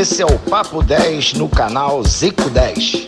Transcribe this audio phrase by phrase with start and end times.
[0.00, 3.06] Esse é o Papo 10 no canal Zico 10.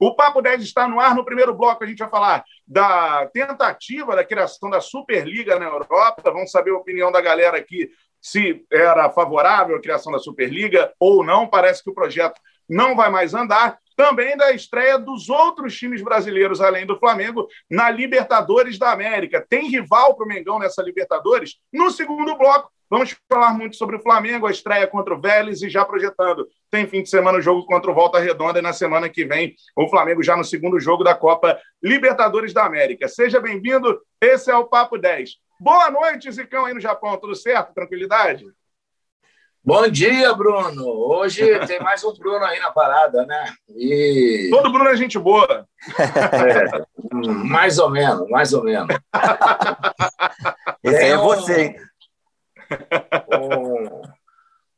[0.00, 1.14] O Papo 10 está no ar.
[1.14, 6.32] No primeiro bloco, a gente vai falar da tentativa da criação da Superliga na Europa.
[6.32, 11.22] Vamos saber a opinião da galera aqui se era favorável à criação da Superliga ou
[11.22, 11.46] não.
[11.46, 13.76] Parece que o projeto não vai mais andar.
[13.94, 19.44] Também da estreia dos outros times brasileiros, além do Flamengo, na Libertadores da América.
[19.46, 21.56] Tem rival para o Mengão nessa Libertadores?
[21.70, 25.68] No segundo bloco, vamos falar muito sobre o Flamengo, a estreia contra o Vélez e
[25.68, 26.48] já projetando.
[26.70, 29.54] Tem fim de semana o jogo contra o Volta Redonda e na semana que vem
[29.76, 33.08] o Flamengo já no segundo jogo da Copa Libertadores da América.
[33.08, 35.30] Seja bem-vindo, esse é o Papo 10.
[35.58, 37.16] Boa noite, Zicão, aí no Japão.
[37.16, 37.72] Tudo certo?
[37.72, 38.44] Tranquilidade?
[39.66, 40.86] Bom dia, Bruno.
[40.86, 43.52] Hoje tem mais um Bruno aí na parada, né?
[43.68, 44.48] E...
[44.48, 45.66] Todo Bruno é gente boa.
[45.98, 46.84] É,
[47.44, 48.96] mais ou menos, mais ou menos.
[50.84, 51.74] Esse é você.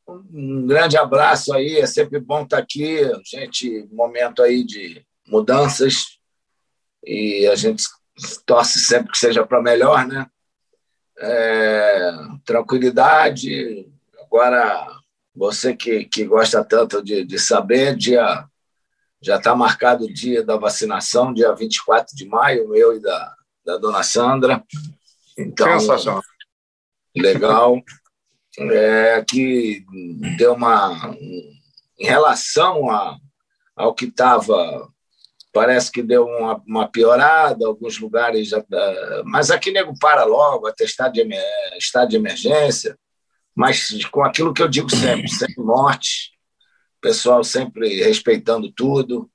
[0.09, 3.01] Um, um, grande abraço aí, é sempre bom estar aqui.
[3.25, 6.19] Gente, momento aí de mudanças
[7.05, 7.85] e a gente
[8.47, 10.27] torce sempre que seja para melhor, né?
[11.21, 12.13] É,
[12.45, 13.89] tranquilidade,
[14.31, 14.87] Agora,
[15.35, 18.45] você que, que gosta tanto de, de saber, dia,
[19.23, 23.79] já está marcado o dia da vacinação, dia 24 de maio, meu e da, da
[23.79, 24.63] dona Sandra.
[25.37, 26.21] Então, Sensacional.
[27.17, 27.83] Legal.
[28.59, 29.85] É, que
[30.37, 31.17] deu uma.
[31.99, 33.17] Em relação a,
[33.77, 34.89] ao que estava
[35.53, 38.65] parece que deu uma, uma, piorada, alguns lugares já,
[39.25, 41.27] mas aqui nego para logo, até estado de,
[41.77, 42.97] estado de emergência,
[43.55, 46.31] mas com aquilo que eu digo sempre, sem morte,
[47.01, 49.29] pessoal sempre respeitando tudo,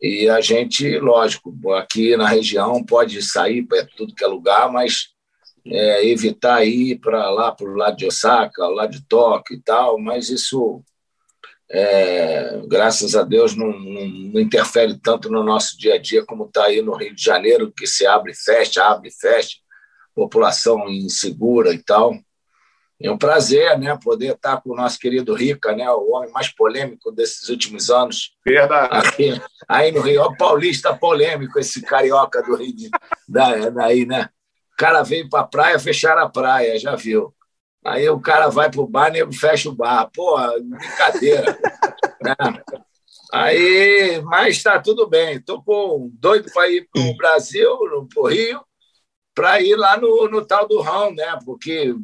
[0.00, 5.11] e a gente, lógico, aqui na região pode sair para tudo que é lugar, mas
[5.66, 9.98] é, evitar ir para lá, para o lado de Osaka, lá de Tóquio e tal,
[9.98, 10.82] mas isso,
[11.70, 16.46] é, graças a Deus, não, não, não, interfere tanto no nosso dia a dia como
[16.46, 19.58] está aí no Rio de Janeiro, que se abre e fecha, abre e fecha,
[20.14, 22.14] população insegura e tal.
[23.00, 26.48] É um prazer, né, poder estar com o nosso querido Rica, né, o homem mais
[26.48, 28.36] polêmico desses últimos anos.
[28.46, 28.88] Verdade.
[28.92, 32.90] Aqui, aí no Rio, o paulista polêmico, esse carioca do Rio,
[33.28, 34.28] da, daí, né?
[34.72, 37.34] O cara veio para a praia, fecharam a praia, já viu.
[37.84, 40.08] Aí o cara vai para o bar, e fecha o bar.
[40.14, 41.58] Pô, brincadeira.
[42.22, 42.34] né?
[43.32, 45.36] Aí, mas está tudo bem.
[45.36, 45.62] Estou
[46.12, 47.78] doido para ir para o Brasil,
[48.12, 48.60] para o Rio,
[49.34, 51.38] para ir lá no, no tal do Rão, né?
[51.44, 51.94] Porque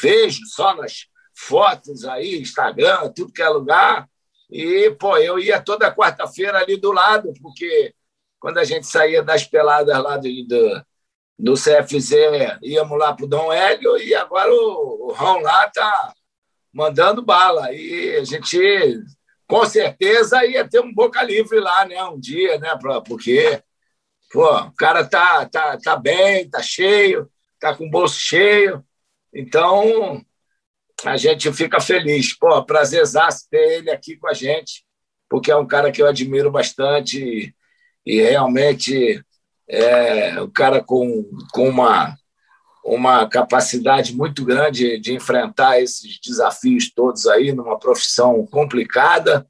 [0.00, 4.08] vejo só nas fotos aí, Instagram, tudo que é lugar.
[4.50, 7.94] E, pô, eu ia toda quarta-feira ali do lado, porque
[8.38, 10.84] quando a gente saía das peladas lá do, do,
[11.42, 12.12] do CFZ,
[12.62, 16.14] íamos lá para o Dom Hélio, e agora o, o Rão lá está
[16.72, 17.72] mandando bala.
[17.72, 18.56] E a gente,
[19.48, 22.00] com certeza, ia ter um boca livre lá, né?
[22.04, 22.76] Um dia, né?
[22.80, 23.60] Pra, porque,
[24.32, 27.28] pô, o cara tá, tá, tá bem, tá cheio,
[27.58, 28.80] tá com o bolso cheio.
[29.34, 30.24] Então,
[31.04, 32.38] a gente fica feliz.
[32.38, 34.84] Pô, prazerzaço ter ele aqui com a gente,
[35.28, 37.52] porque é um cara que eu admiro bastante e,
[38.06, 39.20] e realmente
[39.68, 42.16] é um cara com, com uma,
[42.84, 49.46] uma capacidade muito grande de enfrentar esses desafios todos aí numa profissão complicada,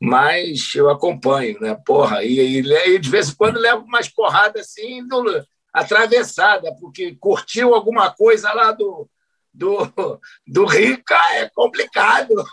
[0.00, 1.76] mas eu acompanho, né?
[1.84, 7.74] Porra, e, e, de vez em quando levo umas porradas assim do, atravessada, porque curtiu
[7.74, 9.08] alguma coisa lá do,
[9.52, 9.76] do,
[10.46, 12.34] do Rica é complicado.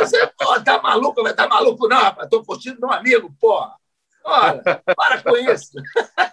[0.00, 1.22] Você, pô, tá maluco?
[1.34, 1.88] Tá maluco?
[1.88, 3.74] Não, rapaz, tô curtindo meu amigo, porra.
[4.28, 5.72] Ora, para com isso.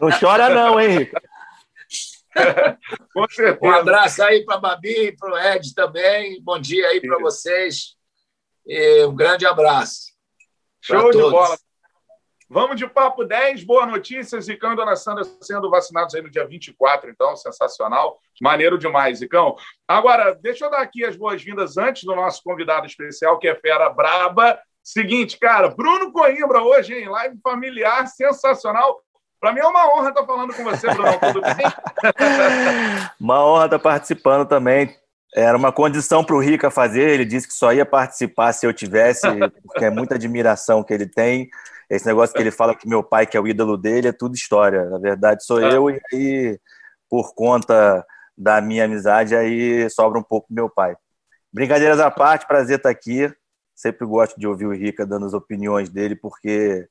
[0.02, 1.22] Não chora, não, hein, Rica?
[3.62, 6.42] um abraço aí para a Babi e para o Ed também.
[6.44, 7.96] Bom dia aí para vocês.
[8.68, 10.14] E um grande abraço.
[10.82, 11.58] Show de bola.
[12.50, 16.46] Vamos de papo 10, boa notícia, Zicão e Dona Sandra sendo vacinados aí no dia
[16.46, 19.56] 24, então, sensacional, maneiro demais, Zicão.
[19.88, 23.90] Agora, deixa eu dar aqui as boas-vindas antes do nosso convidado especial, que é Fera
[23.90, 24.60] Braba.
[24.86, 29.02] Seguinte, cara, Bruno Coimbra hoje em live familiar, sensacional.
[29.40, 31.66] Para mim é uma honra estar falando com você, Bruno, tudo bem?
[33.20, 34.96] uma honra estar participando também.
[35.36, 38.72] Era uma condição para o Rica fazer, ele disse que só ia participar se eu
[38.72, 39.28] tivesse,
[39.64, 41.50] porque é muita admiração que ele tem.
[41.90, 44.36] Esse negócio que ele fala que meu pai, que é o ídolo dele, é tudo
[44.36, 44.86] história.
[44.86, 45.76] Na verdade, sou é.
[45.76, 46.60] eu, e aí,
[47.10, 48.06] por conta
[48.38, 50.96] da minha amizade, aí sobra um pouco meu pai.
[51.52, 53.34] Brincadeiras à parte, prazer estar aqui.
[53.76, 56.88] Sempre gosto de ouvir o Rica dando as opiniões dele, porque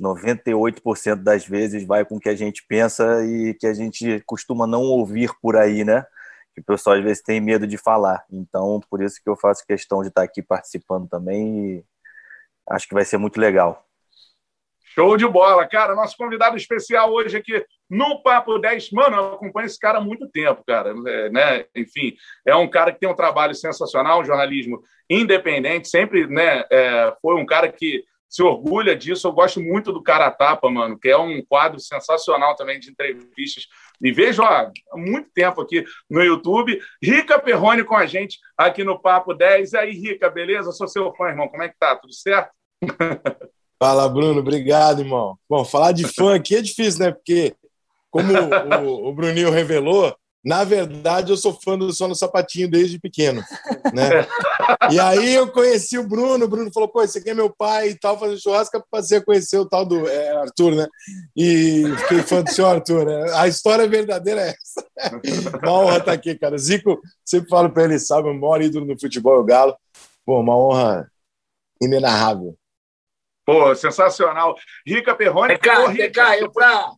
[0.00, 4.66] 98% das vezes vai com o que a gente pensa e que a gente costuma
[4.66, 6.06] não ouvir por aí, né?
[6.54, 8.24] que o pessoal às vezes tem medo de falar.
[8.30, 11.84] Então, por isso que eu faço questão de estar aqui participando também e
[12.70, 13.86] acho que vai ser muito legal.
[14.94, 15.94] Show de bola, cara.
[15.94, 18.90] Nosso convidado especial hoje aqui no Papo 10.
[18.90, 20.94] Mano, eu acompanho esse cara há muito tempo, cara.
[21.06, 21.64] É, né?
[21.74, 22.14] Enfim,
[22.46, 25.88] é um cara que tem um trabalho sensacional, um jornalismo independente.
[25.88, 29.26] Sempre né, é, foi um cara que se orgulha disso.
[29.26, 33.66] Eu gosto muito do Cara Tapa, mano, que é um quadro sensacional também de entrevistas.
[33.98, 36.78] E vejo ó, há muito tempo aqui no YouTube.
[37.02, 39.72] Rica Perrone com a gente aqui no Papo 10.
[39.72, 40.68] E aí, Rica, beleza?
[40.68, 41.48] Eu sou seu fã, irmão.
[41.48, 41.96] Como é que tá?
[41.96, 42.50] Tudo certo?
[43.82, 44.38] Fala, Bruno.
[44.38, 45.36] Obrigado, irmão.
[45.50, 47.10] Bom, falar de fã aqui é difícil, né?
[47.10, 47.52] Porque,
[48.12, 50.14] como o, o Bruninho revelou,
[50.44, 53.42] na verdade, eu sou fã do Só no Sapatinho desde pequeno,
[53.92, 54.24] né?
[54.88, 57.88] E aí eu conheci o Bruno, o Bruno falou, pô, esse aqui é meu pai
[57.88, 60.86] e tal, fazendo churrasco, passei a conhecer o tal do é, Arthur, né?
[61.36, 63.04] E fiquei fã do senhor Arthur.
[63.04, 63.32] Né?
[63.34, 64.86] A história verdadeira é essa.
[65.60, 66.56] Uma honra estar aqui, cara.
[66.56, 69.76] Zico, sempre falo para ele, sabe, o maior ídolo no futebol é o Galo.
[70.24, 71.10] Pô, uma honra
[71.80, 72.56] inenarrável.
[73.44, 74.54] Pô, sensacional.
[74.86, 75.48] Rica Perrone.
[75.48, 76.92] Vem cá, vem cá, eu para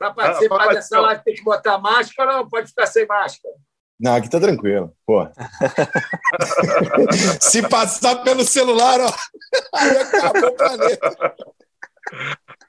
[0.00, 3.54] ah, participar ah, dessa live tem que botar máscara ou pode ficar sem máscara?
[3.98, 4.92] Não, aqui tá tranquilo.
[5.06, 5.26] Pô.
[7.40, 9.10] Se passar pelo celular, ó,
[9.74, 11.34] aí acabou o planeta.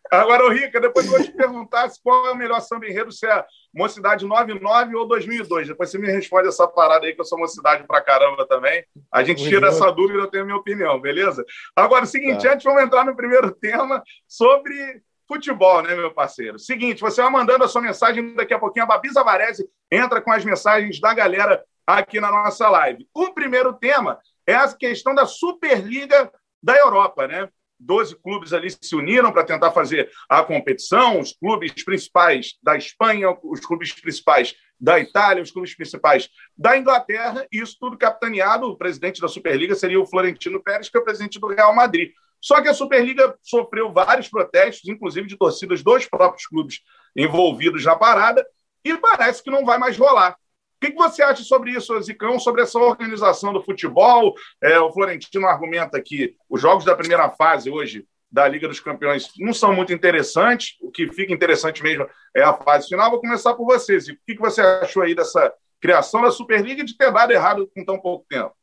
[0.09, 3.45] Agora, Rica, depois eu vou te perguntar qual é o melhor samba enredo, se é
[3.73, 5.67] Mocidade 99 ou 2002.
[5.67, 8.85] Depois você me responde essa parada aí, que eu sou mocidade pra caramba também.
[9.11, 11.45] A gente tira essa dúvida, eu tenho a minha opinião, beleza?
[11.75, 12.53] Agora, o seguinte, tá.
[12.53, 16.57] antes vamos entrar no primeiro tema sobre futebol, né, meu parceiro?
[16.57, 18.85] Seguinte, você vai mandando a sua mensagem daqui a pouquinho.
[18.85, 23.07] A Babisa Varese entra com as mensagens da galera aqui na nossa live.
[23.13, 26.31] O primeiro tema é a questão da Superliga
[26.63, 27.49] da Europa, né?
[27.79, 33.37] Doze clubes ali se uniram para tentar fazer a competição, os clubes principais da Espanha,
[33.43, 38.67] os clubes principais da Itália, os clubes principais da Inglaterra, e isso tudo capitaneado.
[38.67, 42.11] O presidente da Superliga seria o Florentino Pérez, que é o presidente do Real Madrid.
[42.39, 46.81] Só que a Superliga sofreu vários protestos, inclusive de torcidas dos próprios clubes
[47.15, 48.45] envolvidos na parada,
[48.83, 50.37] e parece que não vai mais rolar.
[50.77, 54.35] O que, você acha sobre isso, Zicão, sobre essa organização do futebol?
[54.61, 59.31] É, o Florentino argumenta que os jogos da primeira fase hoje da Liga dos Campeões
[59.39, 60.77] não são muito interessantes.
[60.79, 63.09] O que fica interessante mesmo é a fase final.
[63.09, 64.21] Vou começar por você, Zico.
[64.21, 65.51] O que, você achou aí dessa
[65.81, 68.53] criação da Superliga e de ter dado errado com tão pouco tempo?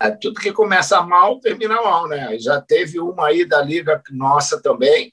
[0.00, 2.38] É, tudo que começa mal termina mal, né?
[2.38, 5.12] Já teve uma aí da liga nossa também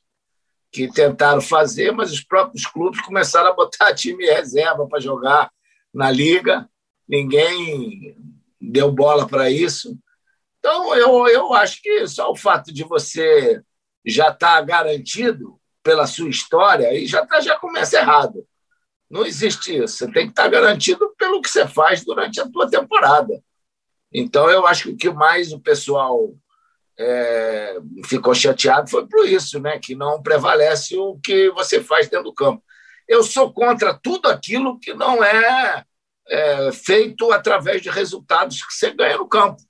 [0.72, 5.52] que tentaram fazer, mas os próprios clubes começaram a botar time reserva para jogar
[5.94, 6.70] na liga.
[7.08, 8.16] Ninguém
[8.60, 9.98] deu bola para isso.
[10.60, 13.62] Então, eu, eu acho que só o fato de você
[14.06, 18.48] já estar tá garantido pela sua história, aí já, tá, já começa errado.
[19.10, 19.98] Não existe isso.
[19.98, 23.44] Você tem que estar tá garantido pelo que você faz durante a tua temporada.
[24.14, 26.34] Então, eu acho que o que mais o pessoal
[27.04, 29.80] é, ficou chateado foi por isso, né?
[29.80, 32.64] que não prevalece o que você faz dentro do campo.
[33.08, 35.84] Eu sou contra tudo aquilo que não é,
[36.30, 39.62] é feito através de resultados que você ganha no campo,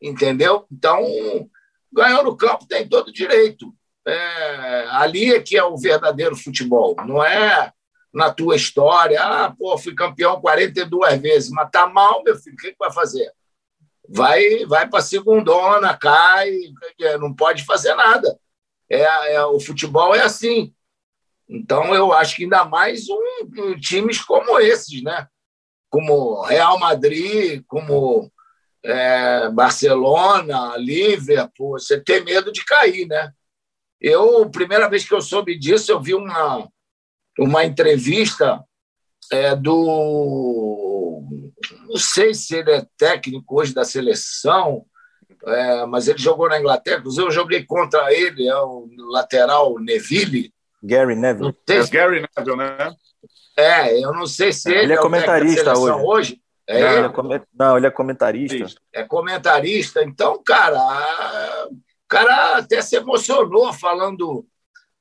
[0.00, 0.66] entendeu?
[0.72, 1.04] Então,
[1.92, 3.72] ganhar no campo tem todo direito.
[4.06, 7.70] É, ali é que é o verdadeiro futebol, não é
[8.12, 9.20] na tua história.
[9.22, 12.90] Ah, pô, fui campeão 42 vezes, mas tá mal, meu filho, o que, que vai
[12.90, 13.30] fazer?
[14.10, 16.50] Vai vai para segundona, cai,
[17.20, 18.38] não pode fazer nada.
[18.88, 20.74] É, é, o futebol é assim.
[21.48, 23.20] Então, eu acho que ainda mais um,
[23.58, 25.26] um, times como esses, né?
[25.90, 28.30] como Real Madrid, como
[28.84, 33.06] é, Barcelona, Liverpool, você tem medo de cair.
[33.06, 33.32] Né?
[34.00, 36.68] Eu, primeira vez que eu soube disso, eu vi uma,
[37.38, 38.64] uma entrevista
[39.30, 40.69] é, do.
[41.90, 44.84] Não sei se ele é técnico hoje da seleção,
[45.44, 46.98] é, mas ele jogou na Inglaterra.
[46.98, 50.54] Inclusive, eu joguei contra ele, é o lateral Neville.
[50.80, 51.52] Gary Neville.
[51.68, 52.94] É Gary Neville, né?
[53.56, 56.04] É, eu não sei se ele, ele é, é comentarista hoje.
[56.04, 56.40] hoje.
[56.68, 58.80] É não, ele é não, ele é comentarista.
[58.92, 60.04] É comentarista.
[60.04, 60.78] Então, cara,
[61.68, 61.76] o
[62.08, 64.46] cara até se emocionou falando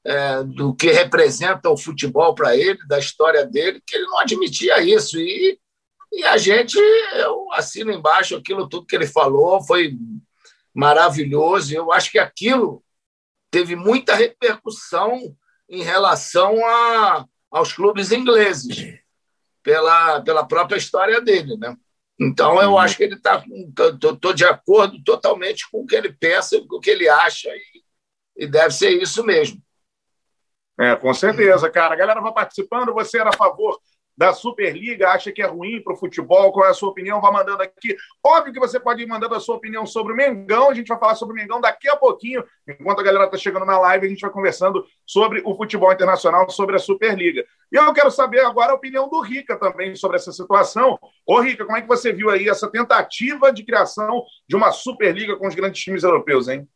[0.03, 4.81] é, do que representa o futebol para ele, da história dele, que ele não admitia
[4.81, 5.19] isso.
[5.19, 5.60] E,
[6.11, 6.77] e a gente,
[7.13, 9.95] eu assino embaixo aquilo tudo que ele falou, foi
[10.73, 11.73] maravilhoso.
[11.73, 12.83] Eu acho que aquilo
[13.51, 15.35] teve muita repercussão
[15.69, 18.99] em relação a, aos clubes ingleses,
[19.61, 21.55] pela, pela própria história dele.
[21.57, 21.75] Né?
[22.19, 22.77] Então, eu uhum.
[22.79, 23.43] acho que ele está.
[24.03, 28.43] Estou de acordo totalmente com o que ele pensa, com o que ele acha, e,
[28.43, 29.61] e deve ser isso mesmo.
[30.79, 31.93] É, com certeza, cara.
[31.93, 32.93] A galera vai participando.
[32.93, 33.79] Você era a favor
[34.19, 36.51] da Superliga, acha que é ruim para o futebol?
[36.51, 37.21] Qual é a sua opinião?
[37.21, 37.95] Vá mandando aqui.
[38.21, 40.69] Óbvio que você pode ir mandando a sua opinião sobre o Mengão.
[40.69, 42.43] A gente vai falar sobre o Mengão daqui a pouquinho.
[42.67, 46.49] Enquanto a galera está chegando na live, a gente vai conversando sobre o futebol internacional,
[46.49, 47.45] sobre a Superliga.
[47.71, 50.99] E eu quero saber agora a opinião do Rica também sobre essa situação.
[51.25, 55.38] Ô, Rica, como é que você viu aí essa tentativa de criação de uma Superliga
[55.38, 56.67] com os grandes times europeus, hein?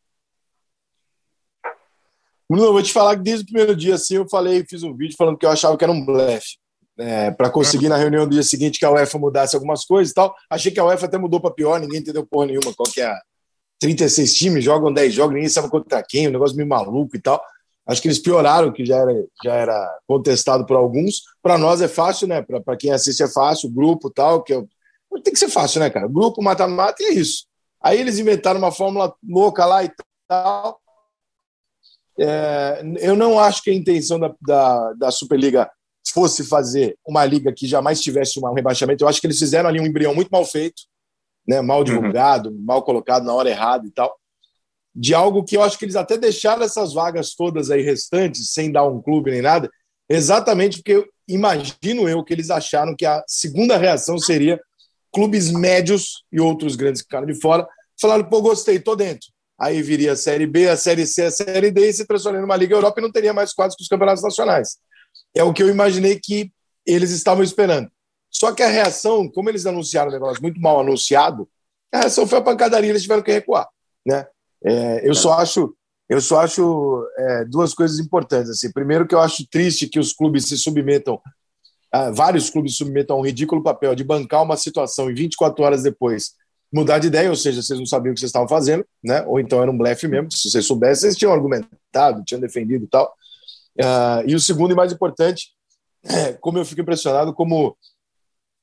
[2.49, 4.95] Bruno, eu vou te falar que desde o primeiro dia, assim, eu falei, fiz um
[4.95, 6.62] vídeo falando que eu achava que era um blefe.
[6.97, 10.13] É, para conseguir na reunião do dia seguinte que a UEFA mudasse algumas coisas e
[10.13, 10.35] tal.
[10.49, 13.13] Achei que a UEFA até mudou para pior, ninguém entendeu porra nenhuma qual que é.
[13.79, 17.43] 36 times, jogam 10 jogos, ninguém sabe contra quem, um negócio meio maluco e tal.
[17.85, 21.23] Acho que eles pioraram, que já era, já era contestado por alguns.
[21.41, 22.41] Para nós é fácil, né?
[22.41, 24.63] Para quem assiste é fácil, grupo tal, que é...
[25.21, 26.07] tem que ser fácil, né, cara?
[26.07, 27.45] Grupo, mata-mata e é isso.
[27.81, 29.91] Aí eles inventaram uma fórmula louca lá e
[30.29, 30.79] tal.
[32.17, 35.69] É, eu não acho que a intenção da, da, da, Superliga
[36.11, 39.03] fosse fazer uma liga que jamais tivesse um rebaixamento.
[39.03, 40.83] Eu acho que eles fizeram ali um embrião muito mal feito,
[41.47, 41.83] né, mal uhum.
[41.83, 42.63] divulgado, uhum.
[42.65, 44.15] mal colocado na hora errada e tal.
[44.95, 48.71] De algo que eu acho que eles até deixaram essas vagas todas aí restantes, sem
[48.71, 49.69] dar um clube nem nada,
[50.09, 54.59] exatamente porque eu, imagino eu que eles acharam que a segunda reação seria
[55.11, 57.67] clubes médios e outros grandes que ficaram de fora,
[57.99, 59.33] falaram, pô, gostei, tô dentro
[59.63, 62.55] aí viria a Série B, a Série C, a Série D e se transformaria numa
[62.55, 64.77] Liga Europa e não teria mais quadros que os campeonatos nacionais.
[65.35, 66.51] É o que eu imaginei que
[66.85, 67.89] eles estavam esperando.
[68.29, 71.47] Só que a reação, como eles anunciaram o negócio muito mal anunciado,
[71.93, 73.67] a reação foi a pancadaria, eles tiveram que recuar.
[74.05, 74.25] Né?
[74.63, 75.75] É, eu só acho,
[76.09, 78.49] eu só acho é, duas coisas importantes.
[78.49, 78.71] Assim.
[78.71, 81.21] Primeiro, que eu acho triste que os clubes se submetam,
[81.91, 85.63] ah, vários clubes se submetam a um ridículo papel de bancar uma situação e 24
[85.63, 86.33] horas depois
[86.73, 89.23] mudar de ideia, ou seja, vocês não sabiam o que vocês estavam fazendo, né?
[89.27, 92.87] ou então era um blefe mesmo, se vocês soubessem, vocês tinham argumentado, tinham defendido e
[92.87, 93.13] tal.
[93.79, 95.49] Uh, e o segundo e mais importante,
[96.39, 97.75] como eu fico impressionado, como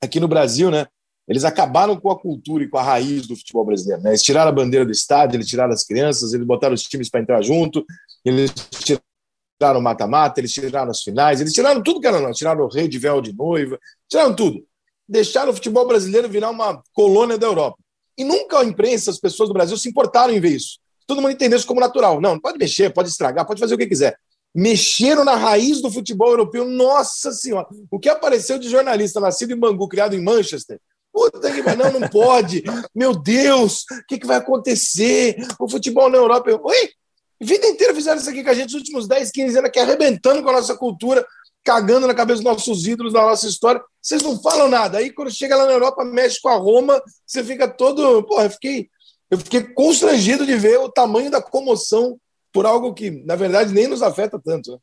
[0.02, 0.86] aqui no Brasil, né,
[1.28, 4.02] eles acabaram com a cultura e com a raiz do futebol brasileiro.
[4.02, 4.10] Né?
[4.10, 7.20] Eles tiraram a bandeira do estádio, eles tiraram as crianças, eles botaram os times para
[7.20, 7.84] entrar junto,
[8.24, 8.52] eles
[9.60, 12.68] tiraram o mata-mata, eles tiraram as finais, eles tiraram tudo que era não, tiraram o
[12.68, 14.64] rei de véu de noiva, tiraram tudo.
[15.08, 17.78] Deixaram o futebol brasileiro virar uma colônia da Europa.
[18.18, 20.78] E nunca a imprensa, as pessoas do Brasil se importaram em ver isso.
[21.06, 22.20] Todo mundo entendeu isso como natural.
[22.20, 24.16] Não, pode mexer, pode estragar, pode fazer o que quiser.
[24.54, 26.64] Mexeram na raiz do futebol europeu.
[26.64, 27.66] Nossa Senhora!
[27.90, 30.80] O que apareceu de jornalista nascido em Bangu, criado em Manchester,
[31.12, 32.62] Puta que não, não pode.
[32.94, 35.36] Meu Deus, o que, que vai acontecer?
[35.58, 36.50] O futebol na Europa.
[36.62, 36.90] Oi?
[37.40, 40.42] Vida inteira fizeram isso aqui com a gente nos últimos 10, 15 anos, aqui arrebentando
[40.42, 41.26] com a nossa cultura
[41.64, 43.82] cagando na cabeça dos nossos ídolos, da nossa história.
[44.00, 44.98] Vocês não falam nada.
[44.98, 48.22] Aí, quando chega lá na Europa, mexe com a Roma, você fica todo.
[48.24, 48.88] Porra, eu fiquei,
[49.30, 52.18] eu fiquei constrangido de ver o tamanho da comoção
[52.52, 54.72] por algo que, na verdade, nem nos afeta tanto.
[54.72, 54.78] Né?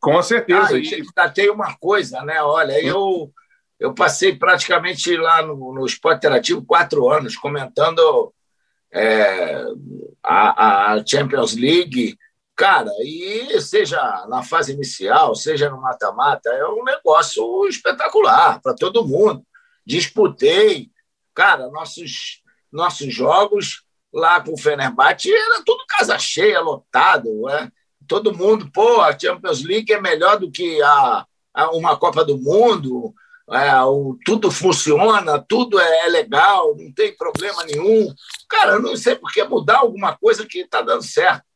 [0.00, 0.76] Com certeza.
[0.76, 2.42] Ah, e tem uma coisa, né?
[2.42, 3.32] Olha, eu,
[3.78, 8.32] eu passei praticamente lá no, no Esporte Interativo quatro anos comentando
[8.92, 9.64] é,
[10.22, 12.16] a, a Champions League
[12.56, 19.06] Cara, e seja na fase inicial, seja no mata-mata, é um negócio espetacular para todo
[19.06, 19.46] mundo.
[19.84, 20.90] Disputei,
[21.34, 22.42] cara, nossos,
[22.72, 23.84] nossos jogos
[24.16, 27.70] lá com o Fenerbahçe era tudo casa cheia, lotado, né?
[28.08, 32.38] todo mundo, pô, a Champions League é melhor do que a, a uma Copa do
[32.38, 33.12] Mundo,
[33.50, 38.12] é, o, tudo funciona, tudo é, é, legal, não tem problema nenhum.
[38.48, 41.46] Cara, eu não sei por que mudar alguma coisa que está dando certo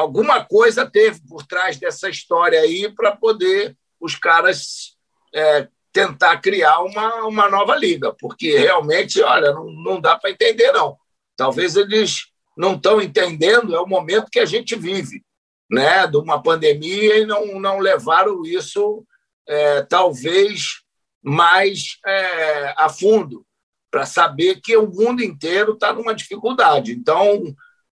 [0.00, 4.96] alguma coisa teve por trás dessa história aí para poder os caras
[5.34, 10.72] é, tentar criar uma, uma nova liga, porque realmente, olha, não, não dá para entender,
[10.72, 10.96] não.
[11.40, 15.24] Talvez eles não estão entendendo, é o momento que a gente vive,
[15.70, 19.02] né, de uma pandemia e não, não levaram isso,
[19.48, 20.82] é, talvez,
[21.22, 23.42] mais é, a fundo,
[23.90, 26.92] para saber que o mundo inteiro está numa dificuldade.
[26.92, 27.42] Então,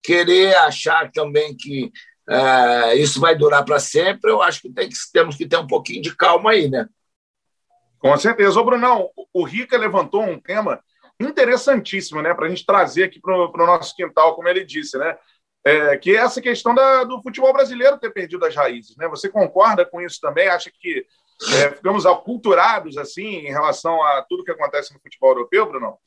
[0.02, 1.90] querer achar também que
[2.28, 5.67] é, isso vai durar para sempre, eu acho que, tem que temos que ter um
[5.67, 6.87] pouquinho de calma aí, né?
[7.99, 8.61] Com certeza.
[8.61, 10.78] Ô, Brunão, o Rica levantou um tema
[11.20, 15.16] interessantíssimo, né, para a gente trazer aqui para o nosso quintal, como ele disse, né?
[15.64, 19.08] É, que é essa questão da, do futebol brasileiro ter perdido as raízes, né?
[19.08, 20.48] Você concorda com isso também?
[20.48, 21.04] Acha que
[21.56, 25.98] é, ficamos aculturados assim em relação a tudo que acontece no futebol europeu, Brunão?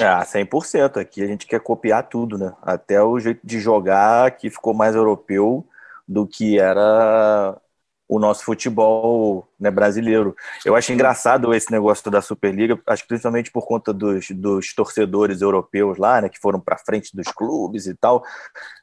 [0.00, 0.98] Ah, 100%.
[0.98, 2.54] Aqui a gente quer copiar tudo, né?
[2.62, 5.66] Até o jeito de jogar que ficou mais europeu
[6.06, 7.60] do que era
[8.08, 10.34] o nosso futebol né, brasileiro.
[10.64, 15.42] Eu acho engraçado esse negócio da Superliga, acho que principalmente por conta dos, dos torcedores
[15.42, 18.24] europeus lá, né, que foram para frente dos clubes e tal.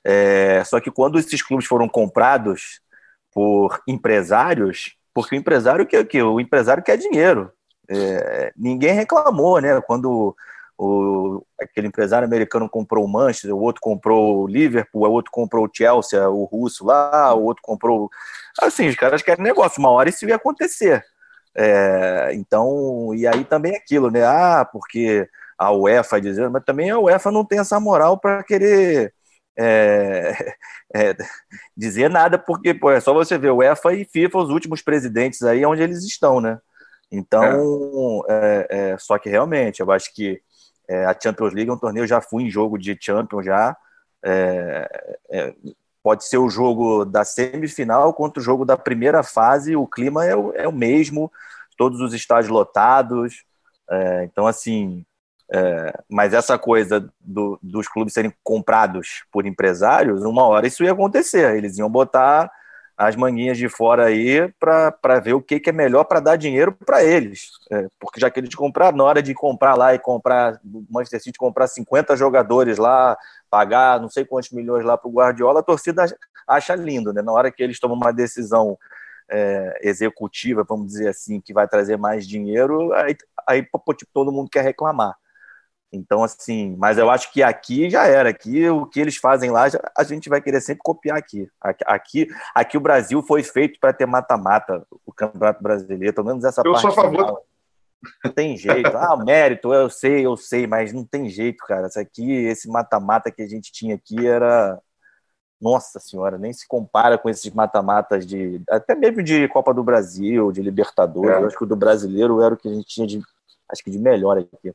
[0.04, 2.82] É, só que quando esses clubes foram comprados
[3.34, 6.22] por empresários, porque o empresário quer o quê?
[6.22, 7.52] O empresário quer dinheiro.
[7.90, 9.82] É, ninguém reclamou, né?
[9.82, 10.36] Quando
[10.78, 15.66] o, aquele empresário americano comprou o Manchester, o outro comprou o Liverpool, o outro comprou
[15.66, 18.10] o Chelsea, o russo lá, o outro comprou.
[18.60, 21.04] Assim, os caras querem negócio, uma hora isso ia acontecer.
[21.56, 24.26] É, então, e aí também é aquilo, né?
[24.26, 25.28] Ah, porque
[25.58, 29.14] a UEFA dizendo, mas também a UEFA não tem essa moral para querer
[29.58, 30.56] é,
[30.94, 31.16] é,
[31.76, 35.44] dizer nada, porque pô, é só você ver o UEFA e FIFA, os últimos presidentes
[35.44, 36.60] aí, onde eles estão, né?
[37.10, 38.68] Então, é.
[38.70, 38.90] é.
[38.92, 40.42] é só que realmente, eu acho que
[40.88, 43.76] é, a Champions League é um torneio, já fui em jogo de Champions já.
[44.24, 45.54] É, é,
[46.02, 50.36] pode ser o jogo da semifinal contra o jogo da primeira fase, o clima é
[50.36, 51.32] o, é o mesmo,
[51.78, 53.44] todos os estádios lotados.
[53.90, 55.06] É, então, assim,
[55.52, 60.92] é, mas essa coisa do, dos clubes serem comprados por empresários, uma hora isso ia
[60.92, 61.56] acontecer.
[61.56, 62.52] Eles iam botar
[62.98, 66.72] as manguinhas de fora aí para ver o que, que é melhor para dar dinheiro
[66.72, 67.52] para eles.
[67.72, 71.22] É, porque já que eles compraram, na hora de comprar lá e comprar, o Manchester
[71.22, 73.18] City comprar 50 jogadores lá,
[73.50, 76.06] pagar não sei quantos milhões lá para o Guardiola, a torcida
[76.48, 77.22] acha lindo, né?
[77.22, 78.78] Na hora que eles tomam uma decisão
[79.30, 83.16] é, executiva, vamos dizer assim, que vai trazer mais dinheiro, aí,
[83.48, 83.84] aí tipo,
[84.14, 85.16] todo mundo quer reclamar.
[85.96, 88.30] Então, assim, mas eu acho que aqui já era.
[88.30, 89.66] Aqui o que eles fazem lá,
[89.98, 91.48] a gente vai querer sempre copiar aqui.
[91.86, 96.62] Aqui, aqui o Brasil foi feito para ter mata-mata, o Campeonato Brasileiro, pelo menos essa
[96.62, 96.86] eu parte.
[96.86, 97.26] Eu sou a favor.
[97.26, 97.46] Final.
[98.24, 98.96] Não tem jeito.
[98.96, 101.88] Ah, mérito, eu sei, eu sei, mas não tem jeito, cara.
[101.88, 104.80] Isso aqui, esse mata-mata que a gente tinha aqui era.
[105.60, 108.62] Nossa senhora, nem se compara com esses mata-matas de.
[108.70, 111.38] Até mesmo de Copa do Brasil, de Libertadores.
[111.38, 111.42] É.
[111.42, 113.22] Eu acho que o do brasileiro era o que a gente tinha de.
[113.72, 114.74] Acho que de melhor aqui.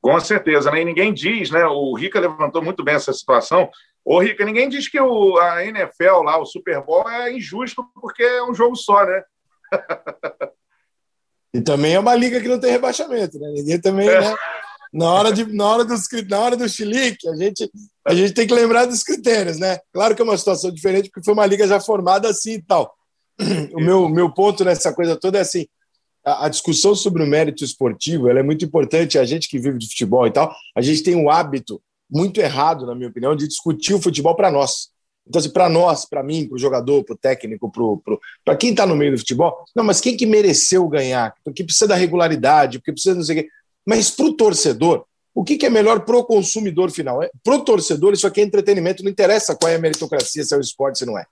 [0.00, 0.82] Com certeza, né?
[0.82, 1.66] E ninguém diz, né?
[1.66, 3.68] O Rica levantou muito bem essa situação.
[4.04, 8.22] Ô, Rica, ninguém diz que o, a NFL lá, o Super Bowl, é injusto porque
[8.22, 9.22] é um jogo só, né?
[11.52, 13.50] e também é uma liga que não tem rebaixamento, né?
[13.50, 14.20] Ninguém também, é.
[14.20, 14.34] né?
[14.92, 17.70] Na hora, de, na, hora dos, na hora do chilique, a gente,
[18.06, 19.78] a gente tem que lembrar dos critérios, né?
[19.92, 22.94] Claro que é uma situação diferente, porque foi uma liga já formada assim e tal.
[23.74, 25.66] O meu, meu ponto nessa coisa toda é assim:
[26.44, 29.18] a, discussão sobre o mérito esportivo é muito importante.
[29.18, 32.86] A gente que vive de futebol e tal, a gente tem um hábito muito errado,
[32.86, 34.88] na minha opinião, de discutir o futebol para nós.
[35.26, 37.70] Então, assim, para nós, para mim, para o jogador, para o técnico,
[38.44, 41.34] para quem está no meio do futebol, não, mas quem que mereceu ganhar?
[41.44, 43.48] Porque precisa da regularidade, porque precisa não sei o quê.
[43.86, 47.22] Mas para o torcedor, o que, que é melhor para o consumidor final?
[47.22, 50.54] É, para o torcedor, isso aqui é entretenimento, não interessa qual é a meritocracia, se
[50.54, 51.24] é o esporte, se não é.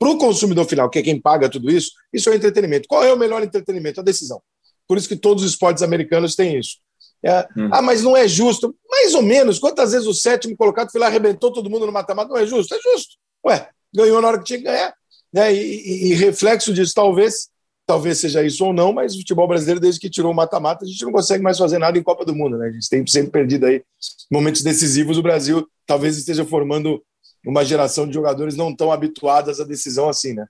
[0.00, 2.88] Para o consumidor final, que é quem paga tudo isso, isso é entretenimento.
[2.88, 4.00] Qual é o melhor entretenimento?
[4.00, 4.40] A decisão.
[4.88, 6.78] Por isso que todos os esportes americanos têm isso.
[7.22, 7.68] É, hum.
[7.70, 8.74] Ah, mas não é justo.
[8.88, 9.58] Mais ou menos.
[9.58, 12.30] Quantas vezes o sétimo colocado foi lá, arrebentou todo mundo no mata-mata?
[12.30, 12.74] Não é justo?
[12.74, 13.16] É justo.
[13.46, 14.94] Ué, ganhou na hora que tinha que ganhar.
[15.30, 15.52] Né?
[15.52, 17.50] E, e, e, reflexo disso, talvez,
[17.86, 20.88] talvez seja isso ou não, mas o futebol brasileiro, desde que tirou o mata-mata, a
[20.88, 22.56] gente não consegue mais fazer nada em Copa do Mundo.
[22.56, 22.68] Né?
[22.68, 23.84] A gente tem sempre perdido aí
[24.32, 25.18] momentos decisivos.
[25.18, 27.02] O Brasil talvez esteja formando
[27.44, 30.46] uma geração de jogadores não tão habituadas à decisão assim, né?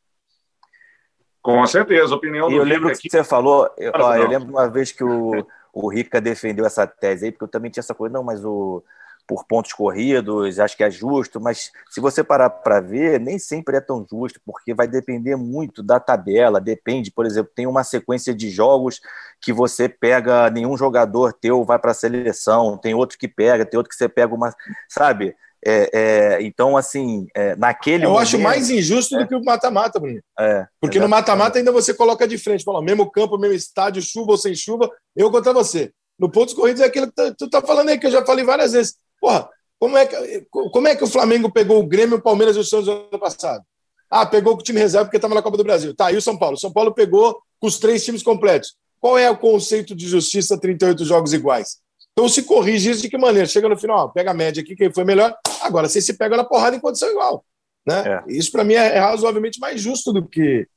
[1.42, 4.92] Com certeza, opinião do Eu lembro que você falou, eu, ó, eu lembro uma vez
[4.92, 8.22] que o, o Rica defendeu essa tese aí, porque eu também tinha essa coisa, não,
[8.22, 8.82] mas o
[9.30, 13.76] por pontos corridos, acho que é justo, mas se você parar para ver, nem sempre
[13.76, 18.34] é tão justo, porque vai depender muito da tabela, depende, por exemplo, tem uma sequência
[18.34, 19.00] de jogos
[19.40, 23.78] que você pega, nenhum jogador teu vai para a seleção, tem outro que pega, tem
[23.78, 24.52] outro que você pega uma,
[24.88, 25.36] sabe?
[25.64, 28.04] É, é, então, assim, é, naquele.
[28.04, 29.26] Eu momento, acho mais injusto do é.
[29.26, 30.20] que o mata-mata, Bruno.
[30.38, 34.32] É, Porque no mata-mata ainda você coloca de frente, fala, mesmo campo, mesmo estádio, chuva
[34.32, 35.92] ou sem chuva, eu contra você.
[36.18, 38.44] No pontos corridos é aquilo que tu, tu tá falando aí, que eu já falei
[38.44, 38.96] várias vezes.
[39.20, 42.60] Porra, como é que, como é que o Flamengo pegou o Grêmio, o Palmeiras e
[42.60, 43.64] o Santos no ano passado?
[44.10, 45.94] Ah, pegou com o time reserva porque estava na Copa do Brasil.
[45.94, 46.56] Tá, e o São Paulo?
[46.56, 48.74] O São Paulo pegou com os três times completos.
[49.00, 51.78] Qual é o conceito de justiça 38 jogos iguais?
[52.20, 53.48] Então se corrige isso de que maneira?
[53.48, 55.34] Chega no final, pega a média aqui, quem foi melhor.
[55.62, 57.42] Agora, você se pega na porrada em condição igual.
[57.86, 58.04] Né?
[58.06, 58.22] É.
[58.30, 60.68] Isso, para mim, é, é razoavelmente mais justo do que,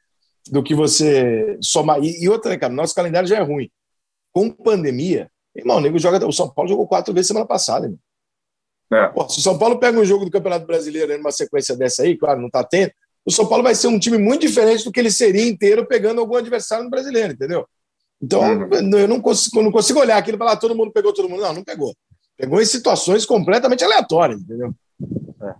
[0.49, 2.01] do que você somar.
[2.01, 2.71] E, e outra, né, cara?
[2.71, 3.69] Nosso calendário já é ruim.
[4.31, 6.25] Com pandemia, irmão, o nego joga.
[6.25, 7.87] O São Paulo jogou quatro vezes semana passada.
[7.87, 7.99] Irmão.
[8.93, 9.07] É.
[9.09, 12.17] Pô, se o São Paulo pega um jogo do Campeonato Brasileiro numa sequência dessa aí,
[12.17, 12.93] claro, não está tendo,
[13.25, 16.21] o São Paulo vai ser um time muito diferente do que ele seria inteiro pegando
[16.21, 17.67] algum adversário no brasileiro, entendeu?
[18.23, 18.97] Então, uhum.
[18.97, 21.41] eu não consigo, não consigo olhar aquilo e falar, ah, todo mundo pegou todo mundo.
[21.41, 21.93] Não, não pegou.
[22.37, 24.73] Pegou em situações completamente aleatórias, entendeu?
[25.41, 25.53] É.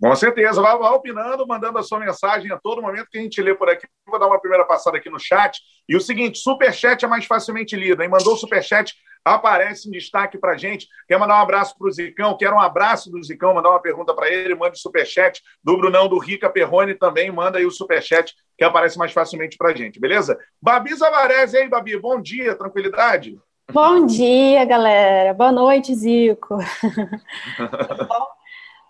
[0.00, 0.60] Com certeza.
[0.60, 3.68] Vai, vai opinando, mandando a sua mensagem a todo momento que a gente lê por
[3.68, 3.86] aqui.
[4.04, 5.60] Vou dar uma primeira passada aqui no chat.
[5.90, 8.00] E o seguinte, superchat é mais facilmente lido.
[8.00, 8.08] Hein?
[8.08, 10.88] Mandou o superchat aparece em destaque para gente.
[11.06, 12.36] Quer mandar um abraço para o Zicão?
[12.36, 16.08] Quer um abraço do Zicão, mandar uma pergunta para ele, mande o superchat do Brunão
[16.08, 20.38] do Rica Perrone também, manda aí o superchat que aparece mais facilmente para gente, beleza?
[20.60, 23.38] Babi Zavarese, aí, Babi, bom dia, tranquilidade?
[23.70, 25.34] Bom dia, galera.
[25.34, 26.58] Boa noite, Zico.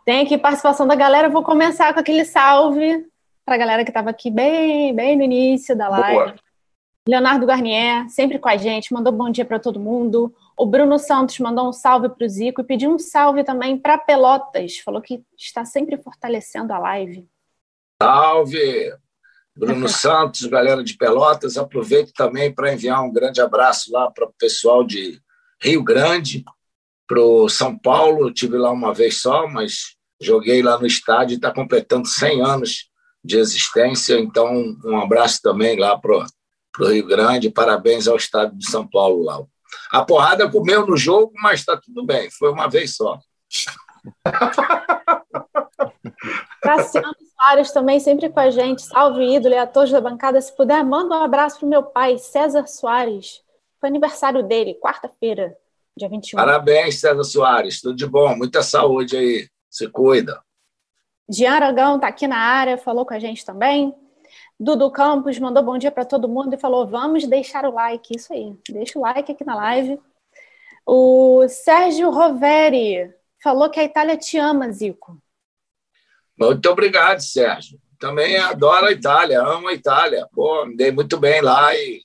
[0.06, 1.28] Tem aqui participação da galera.
[1.28, 3.04] Vou começar com aquele salve
[3.44, 6.14] para a galera que estava aqui bem, bem no início da live.
[6.14, 6.49] Boa.
[7.08, 10.34] Leonardo Garnier, sempre com a gente, mandou bom dia para todo mundo.
[10.56, 13.96] O Bruno Santos mandou um salve para o Zico e pediu um salve também para
[13.96, 14.78] Pelotas.
[14.78, 17.26] Falou que está sempre fortalecendo a live.
[18.02, 18.94] Salve!
[19.56, 21.56] Bruno Santos, galera de Pelotas.
[21.56, 25.20] Aproveito também para enviar um grande abraço lá para o pessoal de
[25.60, 26.44] Rio Grande,
[27.06, 28.28] para o São Paulo.
[28.28, 32.42] Eu tive lá uma vez só, mas joguei lá no estádio e está completando 100
[32.42, 32.90] anos
[33.24, 34.20] de existência.
[34.20, 36.26] Então, um abraço também lá para
[36.78, 37.50] o Rio Grande.
[37.50, 39.42] Parabéns ao estado de São Paulo lá.
[39.90, 42.30] A porrada comeu no jogo, mas está tudo bem.
[42.30, 43.18] Foi uma vez só.
[46.62, 48.82] Cassiano Soares também sempre com a gente.
[48.82, 50.40] Salve, ídolo e a todos da bancada.
[50.40, 53.42] Se puder, manda um abraço para o meu pai, César Soares.
[53.80, 55.56] Foi aniversário dele, quarta-feira,
[55.96, 56.36] dia 21.
[56.36, 57.80] Parabéns, César Soares.
[57.80, 58.36] Tudo de bom.
[58.36, 59.48] Muita saúde aí.
[59.70, 60.42] Se cuida.
[61.28, 63.94] Jean Aragão está aqui na área, falou com a gente também.
[64.62, 68.14] Dudu Campos mandou bom dia para todo mundo e falou: vamos deixar o like.
[68.14, 69.98] Isso aí, deixa o like aqui na live.
[70.84, 73.10] O Sérgio Roveri
[73.42, 75.16] falou que a Itália te ama, Zico.
[76.38, 77.80] Muito obrigado, Sérgio.
[77.98, 80.28] Também adoro a Itália, amo a Itália.
[80.30, 82.02] Pô, me dei muito bem lá e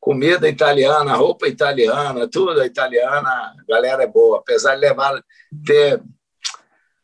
[0.00, 4.38] comida italiana, roupa italiana, tudo italiana, a galera é boa.
[4.38, 5.22] Apesar de levar
[5.66, 6.02] ter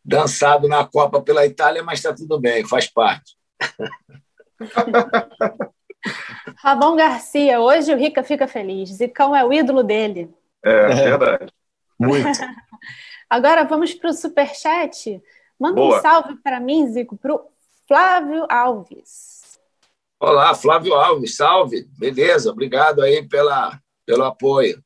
[0.03, 3.37] dançado na Copa pela Itália, mas está tudo bem, faz parte.
[6.59, 8.91] Rabão Garcia, hoje o Rica fica feliz.
[8.91, 10.33] Zicão é o ídolo dele.
[10.65, 11.53] É, é verdade.
[11.99, 12.27] Muito.
[13.29, 15.23] Agora vamos para o superchat.
[15.59, 15.99] Manda Boa.
[15.99, 17.49] um salve para mim, Zico, para o
[17.87, 19.59] Flávio Alves.
[20.21, 21.87] Olá, Flávio Alves, salve.
[21.99, 24.83] Beleza, obrigado aí pela, pelo apoio.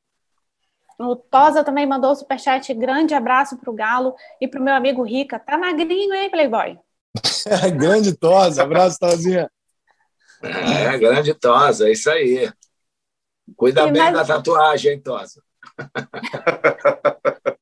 [0.97, 2.73] O Tosa também mandou o superchat.
[2.73, 5.39] Grande abraço para o Galo e para o meu amigo Rica.
[5.39, 6.77] Tá magrinho, hein, Playboy?
[7.77, 8.63] grande Tosa.
[8.63, 9.49] Abraço, Tozinha.
[10.41, 12.51] É, grande Tosa, é isso aí.
[13.55, 14.13] Cuida e bem mais...
[14.13, 15.43] da tatuagem, hein, Tosa.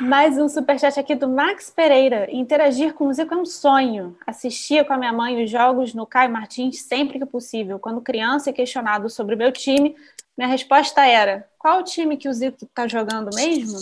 [0.00, 2.26] Mais um superchat aqui do Max Pereira.
[2.30, 4.16] Interagir com o Zico é um sonho.
[4.26, 7.78] Assistia com a minha mãe os jogos no Caio Martins sempre que possível.
[7.78, 9.94] Quando criança e questionado sobre o meu time,
[10.36, 13.78] minha resposta era: qual o time que o Zico está jogando mesmo?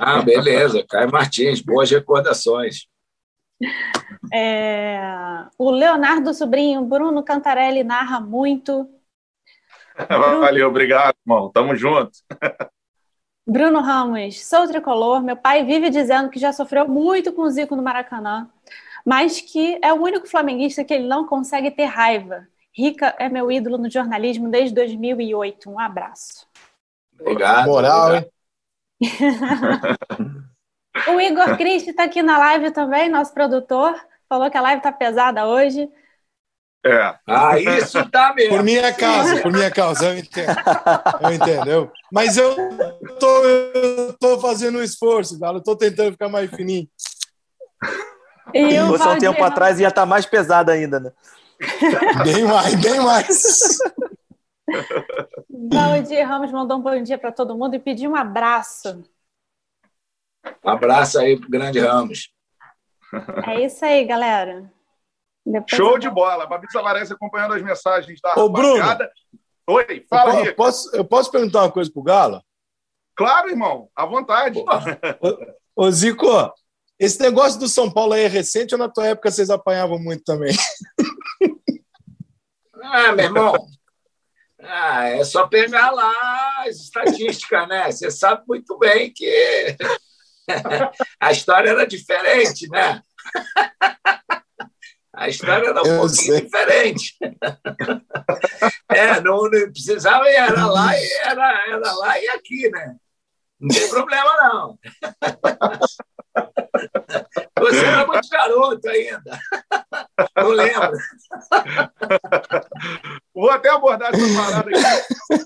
[0.00, 0.84] Ah, beleza.
[0.88, 2.88] Caio Martins, boas recordações.
[4.32, 5.00] É...
[5.58, 8.88] O Leonardo Sobrinho, Bruno Cantarelli narra muito.
[10.08, 11.50] Valeu, obrigado, irmão.
[11.50, 12.12] Tamo junto.
[13.46, 15.22] Bruno Ramos, sou tricolor.
[15.22, 18.48] Meu pai vive dizendo que já sofreu muito com o Zico no Maracanã,
[19.04, 22.46] mas que é o único flamenguista que ele não consegue ter raiva.
[22.72, 25.68] Rica é meu ídolo no jornalismo desde 2008.
[25.68, 26.46] Um abraço.
[27.18, 27.66] Obrigado.
[27.66, 28.30] Moral, hein?
[31.08, 33.94] o Igor Cristi está aqui na live também, nosso produtor.
[34.28, 35.88] Falou que a live está pesada hoje.
[36.84, 37.14] É.
[37.26, 38.56] Ah, isso tá mesmo.
[38.56, 40.56] Por minha causa, por minha causa, eu entendo.
[41.20, 41.92] Eu entendo.
[42.10, 42.56] Mas eu
[43.18, 45.58] tô, eu tô fazendo um esforço, Galo.
[45.58, 46.88] Eu tô tentando ficar mais fininho.
[48.54, 51.12] E você um tempo atrás ia estar tá mais pesado ainda, né?
[52.24, 53.78] Bem mais, bem mais.
[55.50, 59.04] Valdir Ramos mandou um bom dia para todo mundo e pediu um abraço.
[60.64, 62.32] Um abraço aí pro grande Ramos.
[63.46, 64.70] É isso aí, galera.
[65.44, 66.46] Depois Show de bola.
[66.46, 68.82] Babi Savarese acompanhando as mensagens da Ô, Bruno.
[69.66, 70.46] Oi, fala aí.
[70.46, 72.42] Eu posso, eu posso perguntar uma coisa pro Galo?
[73.16, 73.88] Claro, irmão.
[73.94, 74.58] À vontade.
[75.76, 76.26] Ô, ô, Zico,
[76.98, 80.24] esse negócio do São Paulo aí é recente ou na tua época vocês apanhavam muito
[80.24, 80.54] também?
[82.82, 83.54] Ah, meu irmão.
[84.58, 87.92] Ah, é só pegar lá as estatísticas, né?
[87.92, 89.76] Você sabe muito bem que
[91.20, 93.02] a história era diferente, né?
[95.12, 96.40] A história era um eu pouquinho sei.
[96.40, 97.16] diferente.
[98.88, 102.96] é, não, não precisava era lá, era, era lá e aqui, né?
[103.60, 104.78] Não tem problema, não.
[107.58, 109.38] Você era muito garoto ainda.
[110.36, 110.92] Não lembro.
[113.34, 114.80] Vou até abordar essa parada aqui.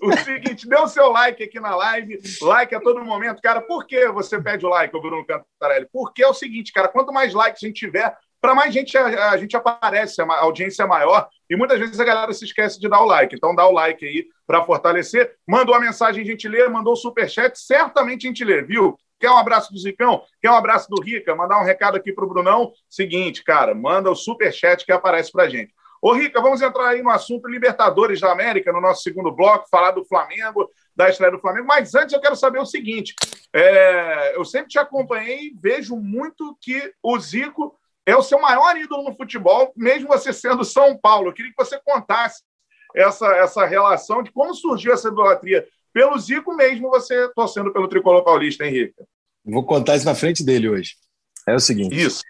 [0.02, 2.20] O seguinte, dê o seu like aqui na live.
[2.40, 3.42] Like a todo momento.
[3.42, 5.88] Cara, por que você pede o like, Bruno Cantarelli?
[5.92, 9.30] Porque é o seguinte, cara, quanto mais likes a gente tiver, para mais gente a,
[9.30, 12.86] a, gente aparece, a, audiência é maior, e muitas vezes a galera se esquece de
[12.90, 13.34] dar o like.
[13.34, 15.34] Então dá o like aí para fortalecer.
[15.48, 18.98] Mandou a mensagem, a gente lê, mandou o superchat, certamente a gente lê, viu?
[19.18, 20.24] Quer um abraço do Zicão?
[20.42, 21.34] Quer um abraço do Rica?
[21.34, 22.70] Mandar um recado aqui para o Brunão.
[22.86, 25.72] Seguinte, cara, manda o superchat que aparece para gente.
[26.02, 29.92] Ô, Rica, vamos entrar aí no assunto Libertadores da América, no nosso segundo bloco, falar
[29.92, 31.66] do Flamengo, da estreia do Flamengo.
[31.66, 33.14] Mas antes eu quero saber o seguinte:
[33.54, 37.74] é, eu sempre te acompanhei e vejo muito que o Zico
[38.06, 41.28] é o seu maior ídolo no futebol, mesmo você sendo São Paulo.
[41.28, 42.42] Eu queria que você contasse
[42.94, 48.22] essa, essa relação de como surgiu essa idolatria pelo Zico, mesmo você torcendo pelo tricolor
[48.24, 48.94] paulista, Henrique.
[49.44, 50.94] Vou contar isso na frente dele hoje.
[51.46, 51.94] É o seguinte.
[51.94, 52.22] Isso.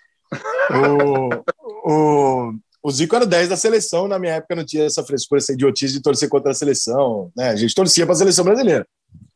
[1.85, 5.39] O, o, o Zico era 10 da seleção, na minha época não tinha essa frescura,
[5.39, 7.31] essa idiotice de torcer contra a seleção.
[7.37, 7.51] Né?
[7.51, 8.87] A gente torcia para a seleção brasileira.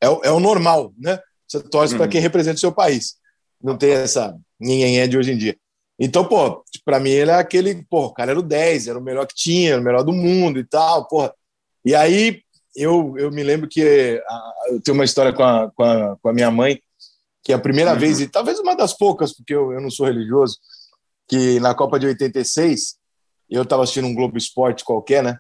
[0.00, 1.18] É, o, é o normal, né?
[1.46, 1.98] Você torce uhum.
[1.98, 3.16] para quem representa o seu país.
[3.62, 5.56] Não tem essa ninguém é de hoje em dia.
[5.98, 9.02] Então, pô, para mim ele é aquele, pô, o cara era o 10, era o
[9.02, 11.34] melhor que tinha, era o melhor do mundo e tal, porra.
[11.84, 12.40] E aí
[12.76, 16.28] eu, eu me lembro que a, eu tenho uma história com a, com a, com
[16.28, 16.80] a minha mãe,
[17.42, 17.98] que a primeira uhum.
[17.98, 20.58] vez, e talvez uma das poucas, porque eu, eu não sou religioso,
[21.26, 22.96] que na Copa de 86
[23.50, 25.38] eu estava assistindo um Globo Esporte qualquer, né?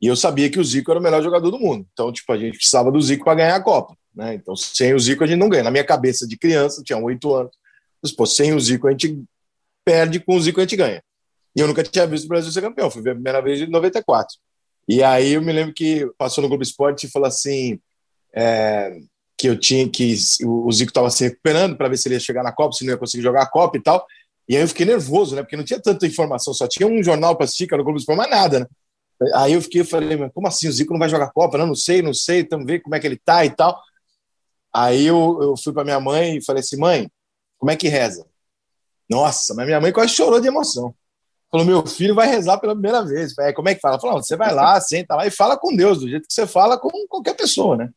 [0.00, 1.84] E eu sabia que o Zico era o melhor jogador do mundo.
[1.92, 4.34] Então, tipo, a gente precisava do Zico para ganhar a Copa, né?
[4.34, 5.64] Então, sem o Zico a gente não ganha.
[5.64, 7.52] Na minha cabeça de criança, tinha oito anos,
[8.00, 9.24] mas, pô, sem o Zico a gente
[9.88, 11.02] perde, com o Zico a gente ganha.
[11.56, 13.70] E eu nunca tinha visto o Brasil ser campeão, fui ver a primeira vez em
[13.70, 14.36] 94.
[14.86, 17.80] E aí eu me lembro que passou no Globo Esporte e falou assim
[18.34, 18.98] é,
[19.36, 22.42] que eu tinha que o Zico estava se recuperando para ver se ele ia chegar
[22.42, 24.06] na Copa, se não ia conseguir jogar a Copa e tal.
[24.46, 25.42] E aí eu fiquei nervoso, né?
[25.42, 27.98] Porque não tinha tanta informação, só tinha um jornal para assistir, que era o Globo
[27.98, 28.66] Esporte, mas nada, né?
[29.34, 30.68] Aí eu fiquei, falei, mas como assim?
[30.68, 31.56] O Zico não vai jogar Copa?
[31.56, 33.80] Não, não sei, não sei, estamos vendo como é que ele tá e tal.
[34.72, 37.10] Aí eu, eu fui para minha mãe e falei assim, mãe,
[37.58, 38.27] como é que reza?
[39.08, 40.94] Nossa, mas minha mãe quase chorou de emoção.
[41.50, 43.32] Falou, meu filho vai rezar pela primeira vez.
[43.32, 43.98] Falei, como é que fala?
[43.98, 46.78] Falou, você vai lá, senta lá e fala com Deus, do jeito que você fala
[46.78, 47.88] com qualquer pessoa, né?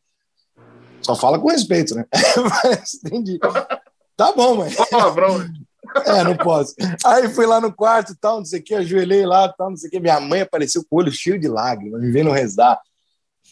[1.02, 2.06] Só fala com respeito, né?
[3.04, 3.38] Entendi.
[4.16, 4.70] Tá bom, mãe.
[4.90, 5.38] Palavrão.
[6.06, 6.74] É, não posso.
[7.04, 9.88] Aí fui lá no quarto, tal, não sei o que, ajoelhei lá, tal, não sei
[9.88, 10.00] o que.
[10.00, 12.80] Minha mãe apareceu com o olho cheio de lágrimas, me vendo rezar.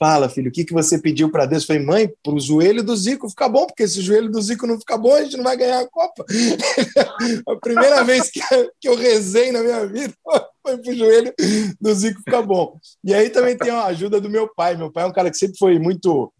[0.02, 1.62] Fala, filho, o que, que você pediu para Deus?
[1.62, 4.40] Eu falei, mãe, para o joelho do Zico ficar bom, porque se o joelho do
[4.40, 6.24] Zico não ficar bom, a gente não vai ganhar a Copa.
[7.46, 8.40] a primeira vez que,
[8.82, 10.14] eu rezei na minha vida
[10.66, 11.34] foi para o joelho
[11.78, 12.78] do Zico ficar bom.
[13.04, 14.74] E aí também tem a ajuda do meu pai.
[14.74, 16.32] Meu pai é um cara que sempre foi muito.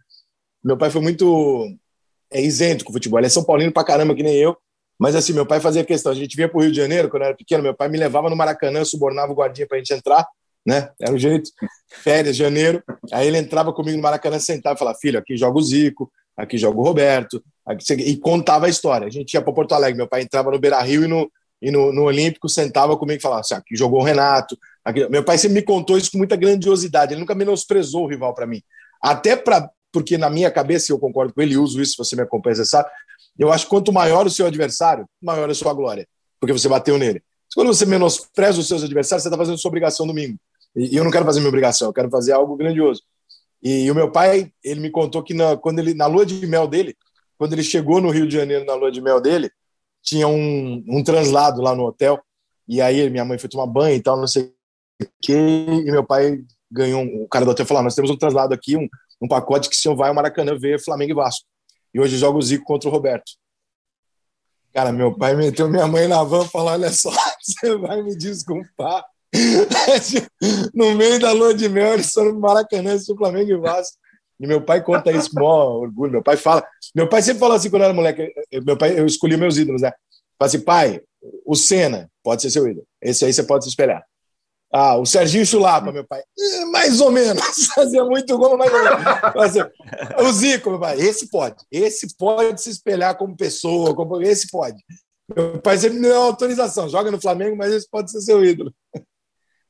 [0.65, 1.71] Meu pai foi muito
[2.33, 3.21] é, isento com o futebol.
[3.21, 4.57] Ele é São Paulino pra caramba, que nem eu.
[4.99, 6.13] Mas assim, meu pai fazia questão.
[6.13, 7.99] A gente vinha para o Rio de Janeiro, quando eu era pequeno, meu pai me
[7.99, 10.27] levava no Maracanã, subornava o guardinha para a gente entrar
[10.67, 10.91] né?
[11.01, 11.51] Era o jeito.
[11.89, 12.83] Férias, janeiro.
[13.13, 16.59] Aí ele entrava comigo no Maracanã, sentava e falava: filho, aqui joga o Zico, aqui
[16.59, 17.93] joga o Roberto, aqui...
[17.95, 19.07] e contava a história.
[19.07, 21.71] A gente ia para Porto Alegre, meu pai entrava no Beira Rio e no, e
[21.71, 24.57] no, no Olímpico, sentava comigo e falava assim: aqui jogou o Renato.
[24.85, 25.09] Aqui...
[25.09, 28.47] Meu pai sempre me contou isso com muita grandiosidade, ele nunca menosprezou o rival para
[28.47, 28.63] mim.
[29.03, 32.55] Até para porque na minha cabeça, eu concordo com ele, uso isso, você me acompanha,
[32.55, 32.89] você sabe,
[33.39, 36.07] eu acho que quanto maior o seu adversário, maior a sua glória,
[36.39, 37.23] porque você bateu nele.
[37.55, 40.39] Quando você menospreza os seus adversários, você está fazendo sua obrigação domingo.
[40.77, 43.03] E, eu não quero fazer minha obrigação, eu quero fazer algo grandioso.
[43.63, 46.47] E, e o meu pai, ele me contou que na, quando ele, na lua de
[46.47, 46.97] mel dele,
[47.39, 49.51] quando ele chegou no Rio de Janeiro na lua de mel dele,
[50.03, 52.21] tinha um, um translado lá no hotel.
[52.69, 54.53] E aí minha mãe foi tomar banho e tal, não sei
[55.03, 55.35] o quê.
[55.35, 58.77] E meu pai ganhou, o cara do hotel falou: ah, Nós temos um translado aqui,
[58.77, 58.89] um,
[59.21, 61.47] um pacote que o senhor vai ao Maracanã ver Flamengo e Vasco.
[61.93, 63.33] E hoje joga o Zico contra o Roberto.
[64.73, 67.11] Cara, meu pai meteu minha mãe na van e falou: Olha só,
[67.43, 69.05] você vai me desculpar,
[70.75, 73.97] no meio da lua de mel, eles foram no Maracanã, o Flamengo e Vasco.
[74.41, 76.13] E meu pai conta isso com maior orgulho.
[76.13, 76.67] Meu pai fala.
[76.95, 78.33] Meu pai sempre falou assim quando eu era moleque.
[78.65, 79.93] Meu pai, eu escolhi meus ídolos, né?
[80.39, 81.01] Fala assim, pai,
[81.45, 82.87] o Senna pode ser seu ídolo.
[83.03, 84.03] Esse aí você pode se espelhar.
[84.73, 86.23] Ah, o Serginho Chulapa, meu pai.
[86.39, 87.43] Eh, mais ou menos.
[87.75, 89.07] Fazia muito gol, mais ou menos.
[89.37, 89.61] Assim,
[90.21, 90.99] o Zico, meu pai.
[90.99, 91.57] Esse pode.
[91.71, 93.95] Esse pode se espelhar como pessoa.
[93.95, 94.23] Como...
[94.23, 94.83] Esse pode.
[95.37, 96.89] Meu pai sempre me deu autorização.
[96.89, 98.73] Joga no Flamengo, mas esse pode ser seu ídolo.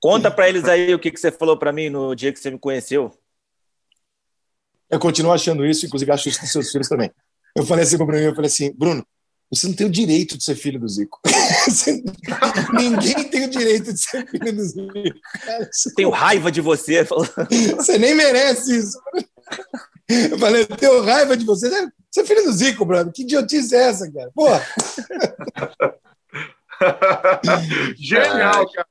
[0.01, 2.51] Conta para eles aí o que, que você falou para mim no dia que você
[2.51, 3.13] me conheceu.
[4.89, 7.13] Eu continuo achando isso, inclusive acho isso dos seus filhos também.
[7.55, 9.07] Eu falei assim para o Bruno, eu falei assim, Bruno,
[9.51, 11.21] você não tem o direito de ser filho do Zico.
[12.73, 14.93] Ninguém tem o direito de ser filho do Zico.
[15.45, 17.05] Cara, Tenho raiva de você.
[17.77, 18.99] Você nem merece isso.
[20.09, 21.69] Eu falei, eu tenho raiva de você.
[22.11, 23.13] Você é filho do Zico, brother.
[23.13, 24.31] Que idiotice é essa, cara?
[24.35, 24.67] Porra.
[27.97, 28.90] Genial, cara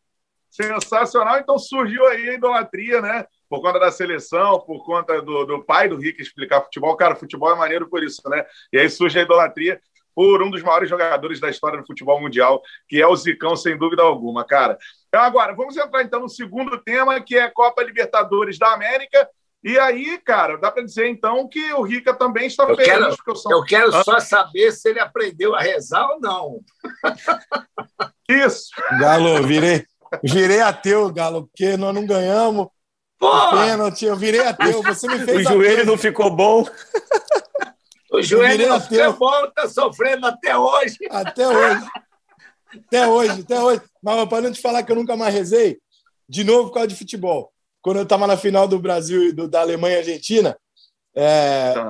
[0.62, 1.40] sensacional.
[1.40, 3.26] Então surgiu aí a idolatria, né?
[3.50, 6.96] Por conta da seleção, por conta do, do pai do Rick explicar futebol.
[6.96, 8.46] Cara, futebol é maneiro por isso, né?
[8.72, 9.82] E aí surge a idolatria.
[10.14, 13.78] por um dos maiores jogadores da história do futebol mundial, que é o Zicão, sem
[13.78, 14.78] dúvida alguma, cara.
[15.08, 19.28] Então, agora, vamos entrar então no segundo tema, que é Copa Libertadores da América.
[19.64, 22.86] E aí, cara, dá para dizer então que o Rica também está eu feliz.
[22.86, 23.52] Quero, eu, sou...
[23.52, 26.60] eu quero só saber se ele aprendeu a rezar ou não.
[28.30, 28.70] Isso.
[29.00, 29.86] Galo, virei,
[30.24, 32.68] virei ateu, Galo, porque nós não ganhamos.
[33.18, 33.66] Porra!
[33.66, 34.82] Pênalti, eu virei ateu.
[34.84, 35.46] Você me fez.
[35.46, 36.66] O joelho não ficou bom.
[38.12, 40.98] O joelho não ficou bom, tá sofrendo até hoje.
[41.12, 41.86] Até hoje.
[42.74, 43.82] Até hoje, até hoje.
[44.02, 45.78] Mas para não te falar que eu nunca mais rezei,
[46.28, 47.52] de novo por causa de futebol.
[47.82, 50.58] Quando eu estava na final do Brasil e do, da Alemanha e Argentina,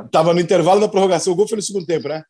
[0.05, 1.34] estava é, no intervalo da prorrogação.
[1.34, 2.23] O gol foi no segundo tempo, né?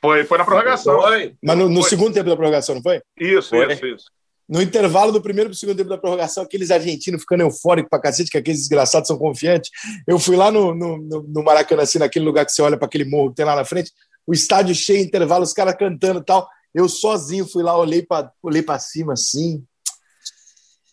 [0.00, 1.00] Foi, foi na prorrogação.
[1.00, 1.36] Foi.
[1.42, 1.90] Mas no, no foi.
[1.90, 3.02] segundo tempo da prorrogação, não foi?
[3.18, 3.72] Isso, foi.
[3.72, 4.06] isso, isso.
[4.48, 8.00] No intervalo do primeiro para o segundo tempo da prorrogação, aqueles argentinos ficando eufóricos para
[8.00, 9.70] cacete, que aqueles desgraçados são confiantes.
[10.06, 13.04] Eu fui lá no, no, no Maracanã, assim, naquele lugar que você olha para aquele
[13.04, 13.92] morro que tem lá na frente,
[14.26, 16.48] o estádio cheio, intervalo, os caras cantando e tal.
[16.72, 19.64] Eu sozinho fui lá, olhei para olhei cima assim.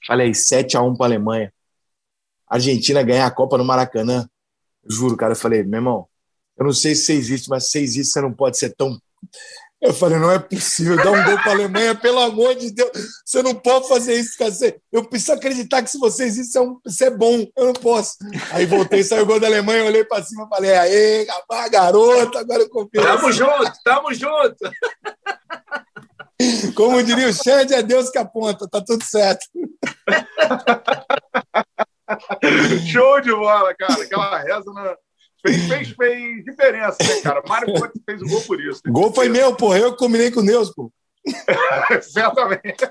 [0.08, 1.54] Falei, 7 a 1 para a Alemanha.
[2.48, 4.28] Argentina ganhar a Copa no Maracanã.
[4.88, 6.08] Juro, cara, eu falei, meu irmão,
[6.58, 9.00] eu não sei se você existe, mas se existe, você não pode ser tão
[9.84, 12.90] eu falei, não é possível, dar um gol para a Alemanha, pelo amor de Deus,
[13.26, 14.50] você não pode fazer isso, cara.
[14.90, 18.14] Eu preciso acreditar que se vocês isso é, um, isso é bom, eu não posso.
[18.52, 21.28] Aí voltei, saiu o gol da Alemanha, olhei para cima e falei, aê,
[21.70, 23.02] garoto, agora eu confio.
[23.02, 24.72] Tamo junto, tamo junto.
[26.76, 29.46] Como diria o Xande, é Deus que aponta, tá tudo certo.
[32.90, 34.02] Show de bola, cara.
[34.02, 34.96] Aquela reza na,
[35.46, 37.44] fez, fez, fez diferença, né, cara?
[37.48, 38.82] Mário Ponte fez o gol por isso.
[38.88, 39.76] O gol foi meu, pô.
[39.76, 40.92] Eu combinei com Deus, pô.
[42.02, 42.84] Certamente.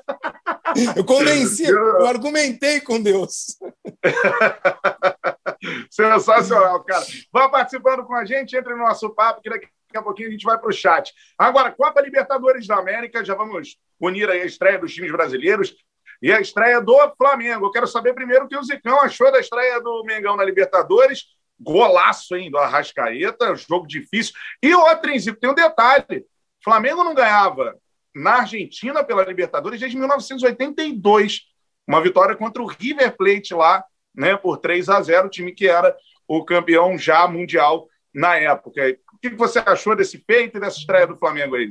[0.96, 3.58] Eu convenci, eu argumentei com Deus.
[5.90, 7.04] Sensacional, cara.
[7.30, 10.44] Vá participando com a gente, entre no nosso papo, que daqui a pouquinho a gente
[10.44, 11.12] vai para o chat.
[11.36, 15.74] Agora, Copa Libertadores da América, já vamos unir aí a estreia dos times brasileiros
[16.22, 17.66] e a estreia do Flamengo.
[17.66, 21.26] Eu quero saber primeiro o que o Zicão achou da estreia do Mengão na Libertadores
[21.62, 24.34] Golaço, hein, do Arrascaeta, jogo difícil.
[24.62, 26.26] E outra, tem um detalhe:
[26.62, 27.76] Flamengo não ganhava
[28.14, 31.42] na Argentina pela Libertadores desde 1982.
[31.86, 35.66] Uma vitória contra o River Plate lá, né, por 3 a 0, o time que
[35.66, 35.96] era
[36.28, 38.80] o campeão já mundial na época.
[39.12, 41.68] O que você achou desse feito e dessa estreia do Flamengo aí?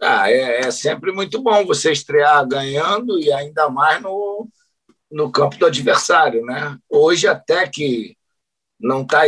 [0.00, 4.48] Ah, é, é sempre muito bom você estrear ganhando e ainda mais no,
[5.10, 6.76] no campo do adversário, né?
[6.90, 8.16] Hoje até que
[8.78, 9.22] não está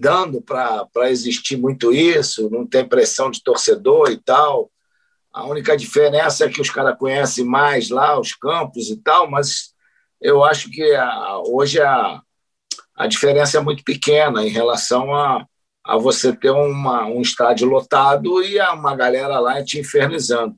[0.00, 4.70] dando para existir muito isso, não tem pressão de torcedor e tal.
[5.32, 9.72] A única diferença é que os caras conhecem mais lá os campos e tal, mas
[10.20, 12.20] eu acho que a, hoje a,
[12.96, 15.46] a diferença é muito pequena em relação a,
[15.84, 20.54] a você ter uma, um estádio lotado e uma galera lá te infernizando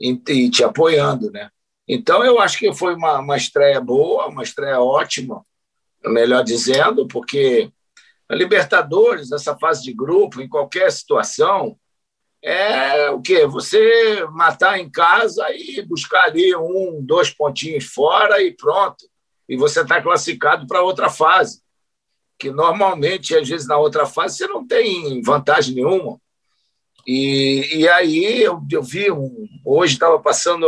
[0.00, 1.50] e, e te apoiando, né?
[1.86, 5.42] Então, eu acho que foi uma, uma estreia boa, uma estreia ótima
[6.10, 7.70] melhor dizendo, porque
[8.28, 11.78] a Libertadores, essa fase de grupo, em qualquer situação,
[12.42, 13.46] é o quê?
[13.46, 19.06] Você matar em casa e buscar ali um, dois pontinhos fora e pronto.
[19.48, 21.62] E você está classificado para outra fase.
[22.38, 26.20] Que normalmente, às vezes, na outra fase, você não tem vantagem nenhuma.
[27.06, 30.66] E, e aí eu, eu vi, um, hoje estava passando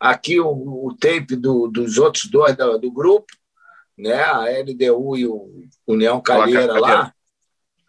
[0.00, 3.26] aqui o, o tape do, dos outros dois do, do grupo,
[3.96, 4.22] né?
[4.22, 7.12] A LDU e o União Calheira lá.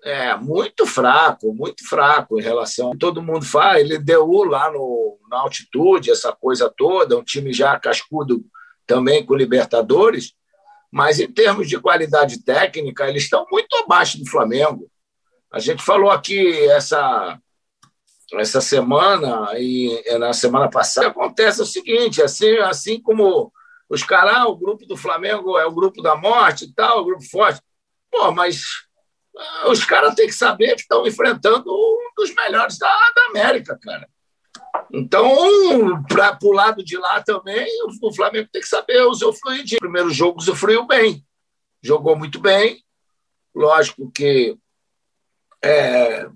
[0.03, 2.97] É, muito fraco, muito fraco em relação.
[2.97, 8.45] Todo mundo fala, LDU lá no, na altitude, essa coisa toda, um time já cascudo
[8.85, 10.33] também com Libertadores,
[10.89, 14.89] mas em termos de qualidade técnica, eles estão muito abaixo do Flamengo.
[15.51, 17.39] A gente falou aqui essa
[18.33, 23.53] essa semana e na semana passada acontece o seguinte, assim, assim como
[23.89, 27.05] os caras, ah, o grupo do Flamengo é o grupo da morte e tal, o
[27.05, 27.61] grupo forte.
[28.11, 28.63] Pô, mas
[29.37, 33.77] ah, os caras têm que saber que estão enfrentando um dos melhores da, da América,
[33.81, 34.07] cara.
[34.91, 39.77] Então, para o lado de lá também, o, o Flamengo tem que saber usufruir de.
[39.77, 41.25] Primeiro jogo usufruiu bem,
[41.81, 42.83] jogou muito bem.
[43.55, 44.57] Lógico que
[45.63, 46.27] é,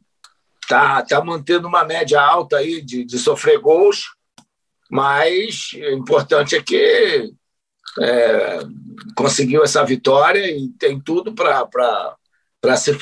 [0.67, 4.15] tá, tá mantendo uma média alta aí de, de sofrer gols,
[4.89, 7.31] mas o importante é que
[7.99, 8.59] é,
[9.15, 12.97] conseguiu essa vitória e tem tudo para se,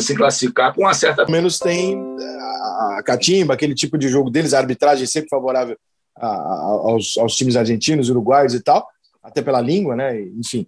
[0.00, 1.24] se classificar com uma certa.
[1.24, 1.98] Pelo menos tem
[2.98, 5.76] a catimba, aquele tipo de jogo deles, a arbitragem sempre favorável
[6.16, 6.54] a, a,
[6.90, 8.86] aos, aos, times argentinos, uruguaios e tal,
[9.22, 10.20] até pela língua, né?
[10.20, 10.66] Enfim.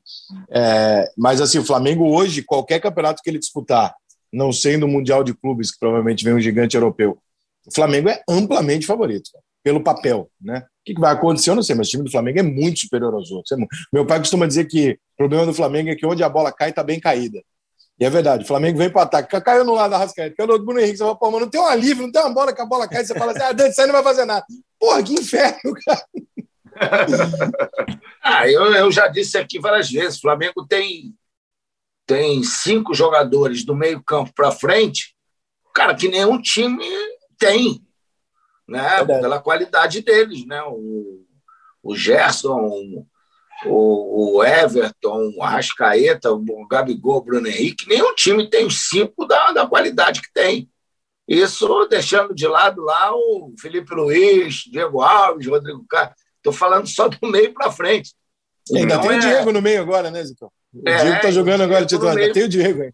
[0.50, 3.94] É, mas assim, o Flamengo hoje, qualquer campeonato que ele disputar,
[4.32, 7.18] não sendo o Mundial de Clubes, que provavelmente vem um gigante europeu,
[7.66, 10.64] o Flamengo é amplamente favorito, cara, pelo papel, né?
[10.80, 13.14] O que vai acontecer, eu não sei, mas o time do Flamengo é muito superior
[13.14, 13.52] aos outros.
[13.52, 16.52] É Meu pai costuma dizer que o problema do Flamengo é que onde a bola
[16.52, 17.40] cai, está bem caída.
[18.00, 20.54] E é verdade, o Flamengo vem para ataque, caiu no lado da Rascaeta, caiu no
[20.54, 22.52] outro Bruno Henrique, você fala, pô, mas não tem um alívio, não tem uma bola
[22.52, 24.44] que a bola cai, você fala assim, ah, Dante, aí não vai fazer nada.
[24.78, 26.04] Porra, que inferno, cara.
[28.22, 31.14] ah, eu, eu já disse aqui várias vezes, o Flamengo tem,
[32.06, 35.14] tem cinco jogadores do meio campo para frente,
[35.72, 36.84] cara, que nenhum time
[37.38, 37.86] tem,
[38.68, 39.00] né?
[39.00, 40.62] É pela qualidade deles, né?
[40.66, 41.24] O,
[41.82, 43.04] o Gerson,
[43.66, 49.26] o, o Everton, o Arrascaeta, o Gabigol, o Bruno Henrique, nenhum time tem os cinco
[49.26, 50.68] da, da qualidade que tem.
[51.26, 56.16] Isso deixando de lado lá o Felipe Luiz, Diego Alves, Rodrigo Carlos.
[56.36, 58.12] Estou falando só do meio para frente.
[58.74, 59.16] Ainda então, tem é...
[59.16, 60.52] o Diego no meio agora, né, Zico?
[60.74, 62.92] O é, Diego está jogando agora titular, ainda tem o Diego aí.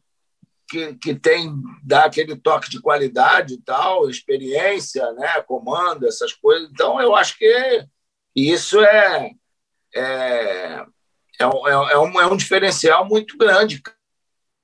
[0.71, 1.51] Que, que tem,
[1.83, 6.69] dá aquele toque de qualidade e tal, experiência, né, comando, essas coisas.
[6.71, 7.87] Então, eu acho que
[8.37, 9.31] isso é,
[9.95, 10.85] é,
[11.41, 13.83] é, um, é, um, é um diferencial muito grande,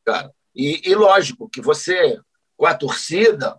[0.04, 0.30] cara.
[0.54, 2.20] E, e, lógico que você,
[2.56, 3.58] com a torcida,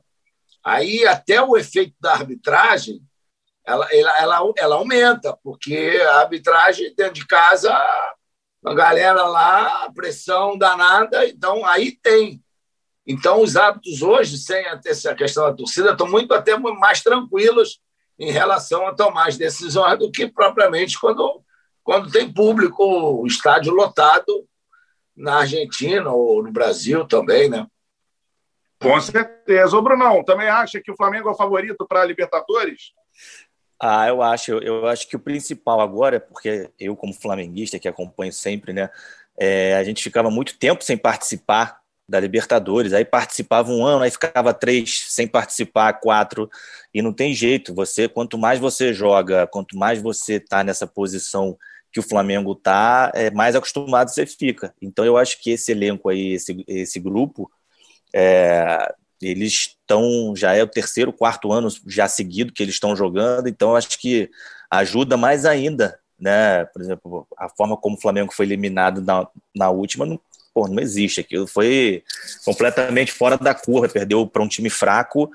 [0.64, 3.02] aí até o efeito da arbitragem,
[3.66, 7.74] ela, ela, ela, ela aumenta, porque a arbitragem dentro de casa,
[8.66, 12.42] a galera lá, pressão danada, então aí tem.
[13.06, 17.80] Então, os hábitos hoje, sem essa questão da torcida, estão muito até mais tranquilos
[18.18, 21.44] em relação a tomar as decisões do que propriamente quando
[21.84, 24.50] quando tem público, estádio lotado
[25.16, 27.68] na Argentina ou no Brasil também, né?
[28.82, 29.78] Com certeza.
[29.78, 32.92] Ô, Brunão, também acha que o Flamengo é o favorito para a Libertadores?
[33.82, 34.52] Ah, eu acho.
[34.60, 38.90] Eu acho que o principal agora, porque eu, como flamenguista, que acompanho sempre, né?
[39.38, 42.94] É, a gente ficava muito tempo sem participar da Libertadores.
[42.94, 46.50] Aí participava um ano, aí ficava três sem participar, quatro,
[46.94, 47.74] e não tem jeito.
[47.74, 51.58] Você, quanto mais você joga, quanto mais você está nessa posição
[51.92, 54.74] que o Flamengo está, é, mais acostumado você fica.
[54.82, 57.50] Então eu acho que esse elenco aí, esse, esse grupo,
[58.14, 63.48] é, eles estão, já é o terceiro, quarto ano já seguido que eles estão jogando,
[63.48, 64.30] então acho que
[64.70, 66.66] ajuda mais ainda, né?
[66.66, 70.20] Por exemplo, a forma como o Flamengo foi eliminado na, na última, não,
[70.54, 71.20] pô, não existe.
[71.20, 72.04] Aquilo foi
[72.44, 75.30] completamente fora da curva, perdeu para um time fraco,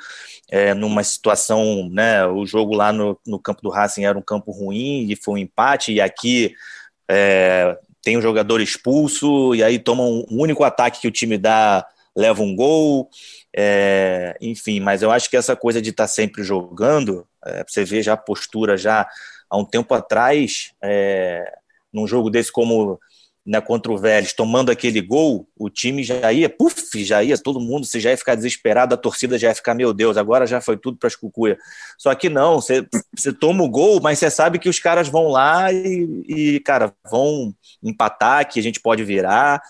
[0.50, 2.26] é, numa situação, né?
[2.26, 5.38] O jogo lá no, no campo do Racing era um campo ruim e foi um
[5.38, 6.54] empate, e aqui
[7.08, 11.86] é, tem um jogador expulso, e aí toma um, único ataque que o time dá,
[12.16, 13.08] leva um gol.
[13.56, 17.84] É, enfim, mas eu acho que essa coisa de estar tá sempre jogando, é, você
[17.84, 19.08] vê já a postura já
[19.48, 21.52] há um tempo atrás, é,
[21.92, 22.98] num jogo desse como
[23.44, 27.58] né, contra o Vélez, tomando aquele gol, o time já ia, puf, já ia, todo
[27.58, 30.60] mundo, você já ia ficar desesperado, a torcida já ia ficar, meu Deus, agora já
[30.60, 31.58] foi tudo para as cucuia.
[31.98, 32.86] Só que não, você,
[33.16, 36.92] você toma o gol, mas você sabe que os caras vão lá e, e cara,
[37.10, 39.60] vão empatar, que a gente pode virar.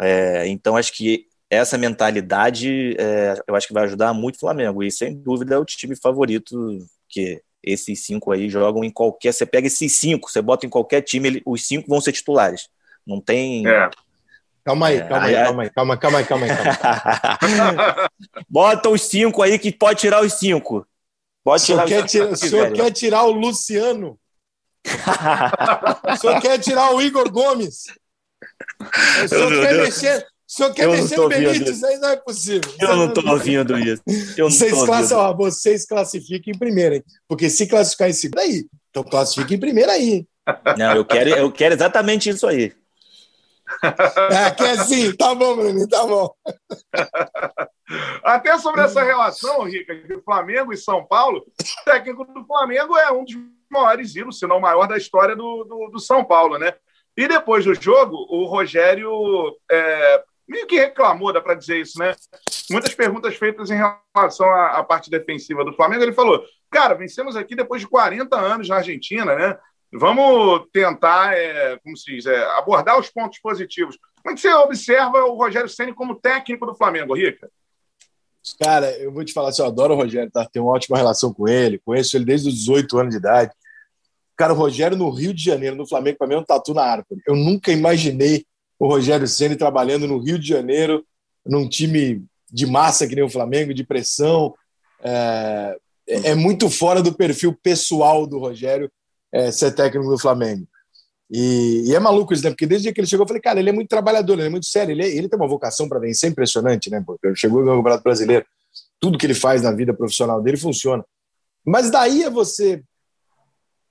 [0.00, 4.82] É, então, acho que essa mentalidade, é, eu acho que vai ajudar muito o Flamengo.
[4.82, 6.78] E sem dúvida é o time favorito,
[7.08, 9.32] que esses cinco aí jogam em qualquer.
[9.32, 12.68] Você pega esses cinco, você bota em qualquer time, ele, os cinco vão ser titulares.
[13.06, 13.66] Não tem.
[13.66, 13.90] É.
[14.64, 16.52] Calma aí, calma aí, calma aí, calma, calma aí, calma aí.
[17.38, 18.10] Calma.
[18.48, 20.86] Bota os cinco aí que pode tirar os cinco.
[21.44, 24.18] Pode tirar o senhor, quer, tirar, o senhor quer tirar o Luciano?
[26.08, 27.84] o senhor quer tirar o Igor Gomes?
[29.22, 31.82] O senhor quer mexer, senhor quer mexer no Benítez?
[31.82, 32.72] Aí não é possível.
[32.80, 34.02] Eu não estou ouvindo isso.
[34.36, 37.04] Eu vocês, classe, ó, vocês classifiquem em primeiro, hein?
[37.28, 38.66] Porque se classificar em segundo, aí.
[38.90, 40.26] Então classifiquem em primeiro aí.
[40.78, 42.72] Não, eu quero, eu quero exatamente isso aí.
[44.30, 46.30] É, que é sim, tá bom, Bruno, tá bom.
[48.22, 53.10] Até sobre essa relação, Rica, de Flamengo e São Paulo, o técnico do Flamengo é
[53.10, 53.34] um dos
[53.70, 56.74] maiores ídolos, se não o maior da história do, do, do, São Paulo, né?
[57.16, 59.10] E depois do jogo, o Rogério
[59.70, 62.14] é, meio que reclamou, dá para dizer isso, né?
[62.70, 66.02] Muitas perguntas feitas em relação à, à parte defensiva do Flamengo.
[66.02, 69.58] Ele falou: Cara, vencemos aqui depois de 40 anos na Argentina, né?
[69.92, 73.96] Vamos tentar, é, como se diz, é, abordar os pontos positivos.
[74.22, 77.48] Como você observa o Rogério Ceni como técnico do Flamengo, Rica?
[78.60, 80.46] Cara, eu vou te falar assim, eu adoro o Rogério, tá?
[80.52, 83.52] Tenho uma ótima relação com ele, conheço ele desde os 18 anos de idade.
[84.36, 86.82] Cara, o Rogério no Rio de Janeiro, no Flamengo, para mim é um tatu na
[86.82, 87.22] árvore.
[87.26, 88.44] Eu nunca imaginei
[88.78, 91.04] o Rogério Ceni trabalhando no Rio de Janeiro,
[91.44, 94.54] num time de massa que nem o Flamengo, de pressão.
[95.02, 98.90] É, é muito fora do perfil pessoal do Rogério
[99.32, 100.66] é, ser técnico do Flamengo.
[101.30, 102.50] E, e, é maluco isso, né?
[102.50, 104.66] Porque desde que ele chegou, eu falei, cara, ele é muito trabalhador, ele é muito
[104.66, 107.02] sério, ele, é, ele tem uma vocação para vencer impressionante, né?
[107.04, 108.46] Porque ele chegou no Campeonato Brasileiro.
[109.00, 111.04] tudo que ele faz na vida profissional dele funciona.
[111.64, 112.82] Mas daí é você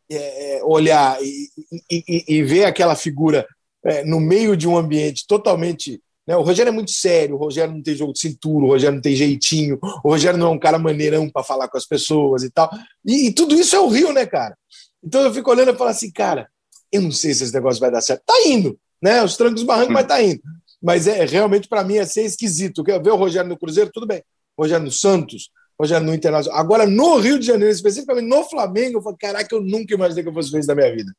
[0.09, 1.49] é, é olhar e,
[1.89, 3.47] e, e, ver aquela figura
[3.85, 6.01] é, no meio de um ambiente totalmente.
[6.27, 6.35] Né?
[6.37, 9.01] O Rogério é muito sério, o Rogério não tem jogo de cintura, o Rogério não
[9.01, 12.49] tem jeitinho, o Rogério não é um cara maneirão para falar com as pessoas e
[12.49, 12.69] tal.
[13.05, 14.57] E, e, tudo isso é o Rio, né, cara?
[15.03, 16.47] Então eu fico olhando e falo assim, cara,
[16.91, 18.23] eu não sei se esse negócio vai dar certo.
[18.25, 19.21] Tá indo, né?
[19.23, 20.41] Os trancos barrancos, mas tá indo.
[20.81, 22.83] Mas é realmente, para mim, é ser esquisito.
[22.83, 23.89] Quer ver o Rogério no Cruzeiro?
[23.91, 24.21] Tudo bem.
[24.57, 26.59] Rogério no Santos, Rogério no Internacional.
[26.59, 30.29] Agora, no Rio de Janeiro, especificamente no Flamengo, eu falo, caraca, eu nunca imaginei que
[30.29, 31.11] eu fosse ver isso na minha vida.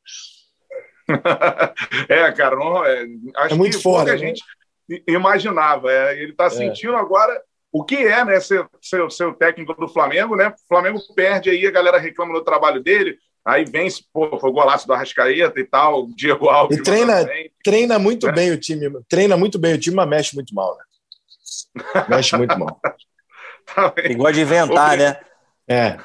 [2.09, 3.05] é, cara, não, é,
[3.37, 4.17] acho é muito que fora, a né?
[4.17, 4.43] gente
[5.07, 5.91] imaginava.
[5.91, 6.49] É, ele está é.
[6.49, 7.41] sentindo agora
[7.71, 10.47] o que é né, ser, ser, ser o técnico do Flamengo, né?
[10.47, 14.53] O Flamengo perde aí, a galera reclama do trabalho dele, aí vence, pô, foi o
[14.53, 16.77] golaço do Arrascaeta e tal, Diego Alves.
[16.77, 17.29] E treina,
[17.63, 18.31] treina muito é.
[18.31, 20.83] bem o time, treina muito bem o time, mas mexe muito mal, né?
[22.07, 22.79] Mexe muito mal.
[23.65, 25.19] tá Igual de inventar, né?
[25.67, 25.97] É.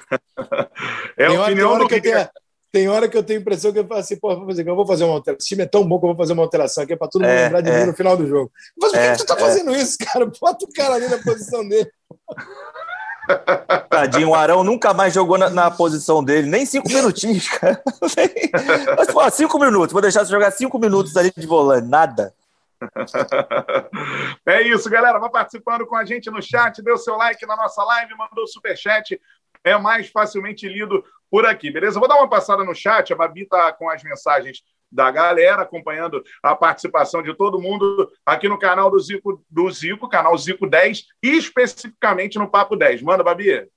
[1.16, 2.28] é tem, hora, tem, hora que eu tenho,
[2.73, 4.77] tem hora que eu tenho a impressão que eu falo assim, pô, vou fazer, eu
[4.77, 5.39] vou fazer uma alteração.
[5.39, 7.31] Esse time é tão bom que eu vou fazer uma alteração aqui para todo mundo
[7.31, 7.81] é, lembrar de é.
[7.81, 8.53] mim no final do jogo.
[8.81, 9.39] Mas por que, é, que tu tá é.
[9.39, 10.27] fazendo isso, cara?
[10.27, 11.91] Bota o cara ali na posição dele.
[13.89, 17.83] Tadinho, o Arão nunca mais jogou na, na, posição dele, nem cinco minutinhos, cara.
[18.97, 22.35] Mas, pô, cinco minutos, vou deixar você jogar cinco minutos ali de volante, nada.
[24.47, 25.18] É isso, galera.
[25.18, 28.77] Vai participando com a gente no chat, deu seu like na nossa live, mandou super
[28.77, 29.21] chat.
[29.62, 31.99] É mais facilmente lido por aqui, beleza?
[31.99, 33.12] Vou dar uma passada no chat.
[33.12, 38.49] A Babi está com as mensagens da galera, acompanhando a participação de todo mundo aqui
[38.49, 43.03] no canal do Zico, do Zico, canal Zico 10, e especificamente no Papo 10.
[43.03, 43.68] Manda, Babi.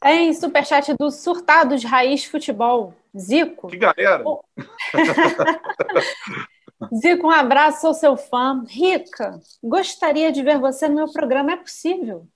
[0.00, 2.94] Tem superchat do Surtados Raiz Futebol.
[3.16, 3.68] Zico.
[3.68, 4.24] Que galera!
[6.94, 8.62] Zico, um abraço, sou seu fã.
[8.68, 12.28] Rica, gostaria de ver você no meu programa, é possível.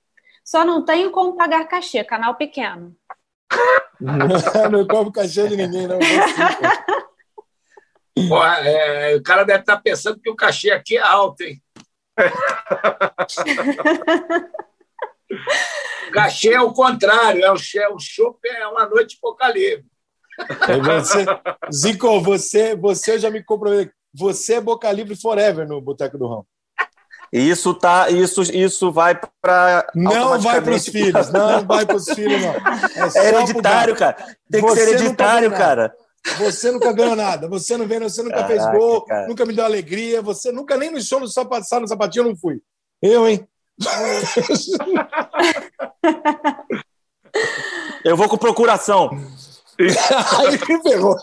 [0.44, 2.96] Só não tenho como pagar cachê, canal pequeno.
[4.00, 5.98] Não, não cobro cachê de ninguém, não.
[8.28, 11.62] Pô, é, o cara deve estar pensando que o cachê aqui é alto, hein?
[16.12, 17.96] cachê é o contrário, é o, é o
[18.44, 19.86] é uma noite pouca livre.
[20.84, 21.24] Você,
[21.72, 23.94] Zico, você, você já me comprometeu.
[24.12, 26.44] Você é Boca Livre Forever no Boteco do Rão.
[27.32, 32.06] Isso tá, isso, isso vai para não vai para os filhos, não vai para os
[32.12, 32.52] filhos não.
[32.52, 34.16] É, é hereditário, cara.
[34.50, 35.94] Tem que ser hereditário, cara.
[36.38, 37.46] Você nunca ganhou nada.
[37.48, 39.28] Você não vem, você nunca Caraca, fez gol, cara.
[39.28, 40.20] nunca me deu alegria.
[40.22, 42.60] Você nunca nem no show do sapato, no sapatinho eu não fui.
[43.00, 43.46] Eu, hein?
[48.04, 49.08] eu vou com procuração.
[50.38, 51.16] Aí me ferrou.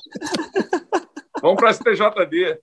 [1.41, 2.45] Vamos para a STJD.
[2.45, 2.61] É.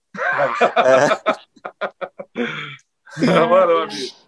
[3.17, 4.25] Mano, amigo.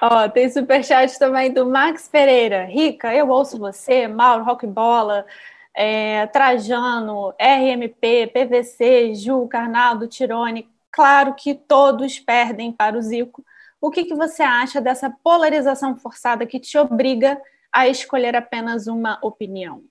[0.00, 2.64] Ó, tem superchat também do Max Pereira.
[2.64, 5.26] Rica, eu ouço você, Mauro, Rock Bola,
[5.74, 10.68] é, Trajano, RMP, PVC, Ju, Carnaldo, Tirone.
[10.90, 13.44] Claro que todos perdem para o Zico.
[13.80, 17.40] O que, que você acha dessa polarização forçada que te obriga
[17.70, 19.84] a escolher apenas uma opinião?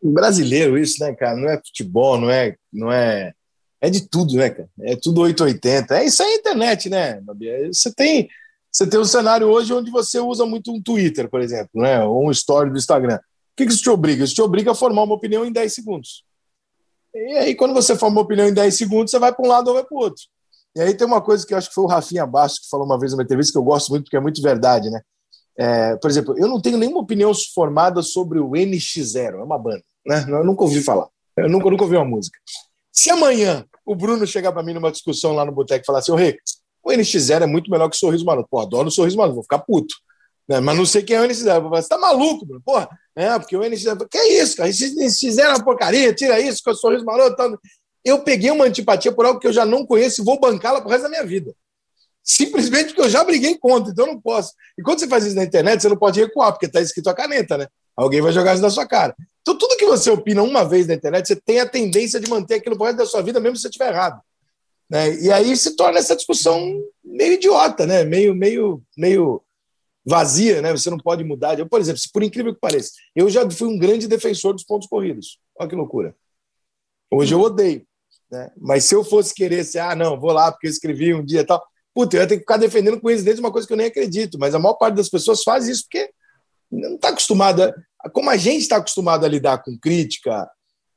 [0.00, 1.36] brasileiro isso, né, cara?
[1.36, 3.34] Não é futebol, não é, não é,
[3.80, 4.68] é de tudo, né, cara?
[4.80, 5.98] É tudo 880.
[5.98, 7.48] É isso aí, internet, né, Babi?
[7.48, 8.28] É, você tem,
[8.70, 12.26] você tem um cenário hoje onde você usa muito um Twitter, por exemplo, né, ou
[12.26, 13.16] um story do Instagram.
[13.16, 14.24] O que, que isso te obriga?
[14.24, 16.24] Isso te obriga a formar uma opinião em 10 segundos.
[17.14, 19.68] E aí, quando você forma uma opinião em 10 segundos, você vai para um lado
[19.68, 20.22] ou vai para o outro.
[20.76, 22.86] E aí tem uma coisa que eu acho que foi o Rafinha Bastos que falou
[22.86, 25.00] uma vez numa entrevista que eu gosto muito, porque é muito verdade, né?
[25.58, 29.82] É, por exemplo, eu não tenho nenhuma opinião formada sobre o NX0, é uma banda.
[30.06, 30.24] Né?
[30.28, 31.08] Eu nunca ouvi falar.
[31.36, 32.38] Eu nunca, nunca ouvi uma música.
[32.98, 36.10] Se amanhã o Bruno chegar para mim numa discussão lá no boteco e falar assim,
[36.10, 36.36] ô Rei,
[36.82, 38.48] o NX0 é muito melhor que o Sorriso Maluco.
[38.50, 39.94] Pô, adoro o Sorriso Maluco, vou ficar puto.
[40.48, 40.58] Né?
[40.58, 41.54] Mas não sei quem é o NX0.
[41.54, 42.60] Eu vou falar, você tá maluco, Bruno?
[42.60, 44.04] Porra, é, porque o NX0...
[44.10, 44.68] Que é isso, cara?
[44.68, 47.36] Esse NX0 é uma porcaria, tira isso com o Sorriso Maluco.
[47.36, 47.48] Tá...
[48.04, 50.90] Eu peguei uma antipatia por algo que eu já não conheço e vou bancá-la pro
[50.90, 51.54] resto da minha vida
[52.28, 54.52] simplesmente porque eu já briguei contra, então eu não posso.
[54.78, 57.14] E quando você faz isso na internet, você não pode recuar, porque está escrito a
[57.14, 57.66] caneta, né?
[57.98, 59.12] Alguém vai jogar isso na sua cara.
[59.42, 62.54] Então, tudo que você opina uma vez na internet, você tem a tendência de manter
[62.54, 64.22] aquilo pro resto da sua vida, mesmo se você estiver errado.
[64.88, 65.20] Né?
[65.20, 68.04] E aí se torna essa discussão meio idiota, né?
[68.04, 69.42] Meio, meio, meio
[70.06, 70.70] vazia, né?
[70.70, 71.58] Você não pode mudar.
[71.58, 74.86] Eu, por exemplo, por incrível que pareça, eu já fui um grande defensor dos pontos
[74.86, 75.40] corridos.
[75.58, 76.14] Olha que loucura.
[77.10, 77.84] Hoje eu odeio.
[78.30, 78.48] Né?
[78.56, 81.40] Mas se eu fosse querer ser, ah, não, vou lá porque eu escrevi um dia
[81.40, 81.60] e tal,
[81.92, 83.86] puta, eu ia ter que ficar defendendo com eles desde uma coisa que eu nem
[83.86, 84.38] acredito.
[84.38, 86.10] Mas a maior parte das pessoas faz isso porque
[86.70, 87.74] não está acostumada.
[88.12, 90.48] Como a gente está acostumado a lidar com crítica,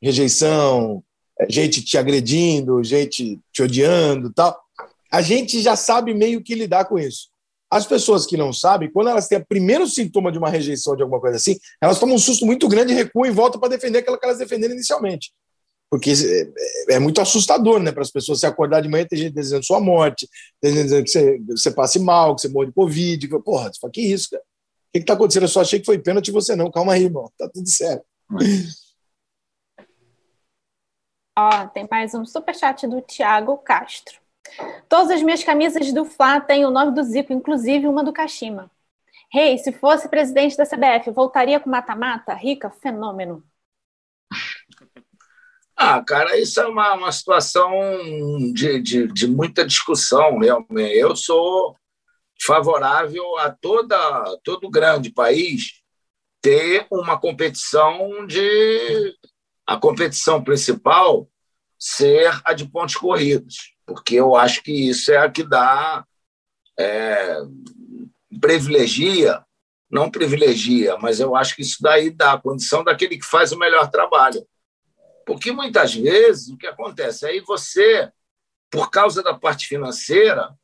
[0.01, 1.03] rejeição,
[1.39, 4.57] é, gente te agredindo, gente te odiando tal,
[5.11, 7.29] a gente já sabe meio que lidar com isso.
[7.69, 11.03] As pessoas que não sabem, quando elas têm o primeiro sintoma de uma rejeição de
[11.03, 14.19] alguma coisa assim, elas tomam um susto muito grande, recuam e voltam para defender aquilo
[14.19, 15.31] que elas defenderam inicialmente.
[15.89, 16.11] Porque
[16.89, 17.91] é, é muito assustador, né?
[17.91, 20.27] Para as pessoas se acordar de manhã, tem gente desejando sua morte,
[20.61, 23.27] tem gente dizendo que você, você passe mal, que você morre de Covid.
[23.27, 24.43] Que, porra, que isso, cara?
[24.91, 25.43] O que está acontecendo?
[25.43, 26.69] Eu só achei que foi pênalti e você não.
[26.69, 27.31] Calma aí, irmão.
[27.37, 28.05] Tá tudo certo.
[31.37, 34.19] Ó, tem mais um superchat do Thiago Castro.
[34.89, 38.69] Todas as minhas camisas do Fla têm o nome do Zico, inclusive uma do Kashima.
[39.31, 42.33] Rei, hey, se fosse presidente da CBF, voltaria com mata-mata?
[42.33, 43.41] Rica, fenômeno.
[45.73, 47.71] Ah, cara, isso é uma, uma situação
[48.53, 50.97] de, de, de muita discussão, realmente.
[50.97, 51.77] Eu sou
[52.43, 55.81] favorável a toda, todo grande país
[56.41, 59.15] ter uma competição de
[59.65, 61.29] a competição principal
[61.77, 66.05] ser a de pontos corridos, porque eu acho que isso é a que dá
[66.79, 67.37] é,
[68.39, 69.43] privilegia,
[69.89, 73.57] não privilegia, mas eu acho que isso daí dá a condição daquele que faz o
[73.57, 74.45] melhor trabalho.
[75.25, 78.11] Porque muitas vezes o que acontece aí você,
[78.69, 80.55] por causa da parte financeira,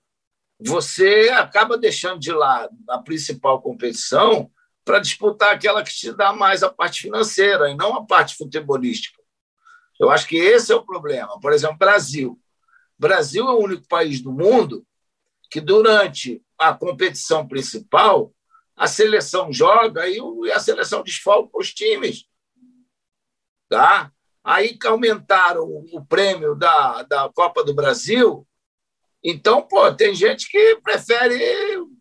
[0.59, 4.51] você acaba deixando de lado a principal competição
[4.83, 9.21] para disputar aquela que te dá mais a parte financeira e não a parte futebolística.
[9.99, 11.39] Eu acho que esse é o problema.
[11.39, 12.39] Por exemplo, Brasil.
[12.97, 14.85] Brasil é o único país do mundo
[15.51, 18.33] que, durante a competição principal,
[18.75, 20.19] a seleção joga e
[20.51, 22.25] a seleção desfalca os times.
[23.69, 24.11] Tá?
[24.43, 28.47] Aí aumentaram o prêmio da, da Copa do Brasil
[29.23, 31.39] então, pô, tem gente que prefere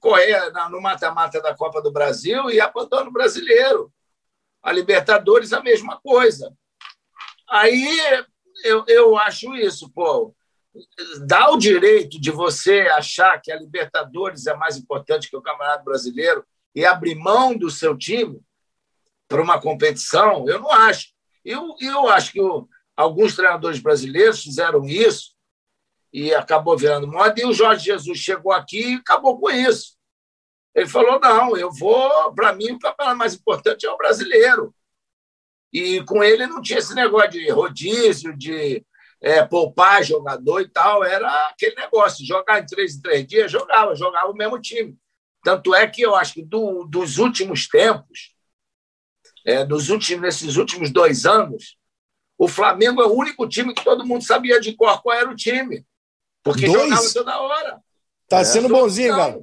[0.01, 3.93] correr no mata-mata da Copa do Brasil e abandona o brasileiro.
[4.63, 6.53] A Libertadores, a mesma coisa.
[7.49, 7.99] Aí
[8.65, 10.35] eu, eu acho isso, pô.
[11.27, 15.85] Dá o direito de você achar que a Libertadores é mais importante que o Campeonato
[15.85, 16.45] Brasileiro
[16.75, 18.39] e abrir mão do seu time
[19.27, 21.09] para uma competição, eu não acho.
[21.43, 25.36] Eu, eu acho que o, alguns treinadores brasileiros fizeram isso
[26.17, 27.35] e acabou virando moda.
[27.39, 29.99] E o Jorge Jesus chegou aqui e acabou com isso.
[30.75, 34.75] Ele falou: não, eu vou, para mim, o campeonato mais importante é o brasileiro.
[35.71, 38.83] E com ele não tinha esse negócio de rodízio, de
[39.21, 41.05] é, poupar jogador e tal.
[41.05, 44.97] Era aquele negócio: jogar em três em três dias, jogava, jogava o mesmo time.
[45.45, 48.35] Tanto é que eu acho que do, dos últimos tempos,
[49.45, 51.77] é, dos últimos, nesses últimos dois anos,
[52.39, 55.37] o Flamengo é o único time que todo mundo sabia de cor qual era o
[55.37, 55.85] time.
[56.47, 56.89] Porque dois?
[56.89, 57.81] jogava toda hora.
[58.29, 58.45] Tá é.
[58.45, 59.43] sendo bonzinho, cara.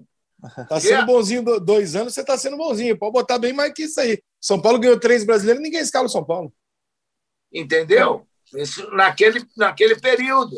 [0.69, 2.97] Tá sendo bonzinho dois anos, você tá sendo bonzinho.
[2.97, 4.21] Pode botar bem mais que isso aí.
[4.39, 6.53] São Paulo ganhou três brasileiros, ninguém escala o São Paulo.
[7.51, 8.25] Entendeu?
[8.55, 10.57] Isso naquele, naquele período.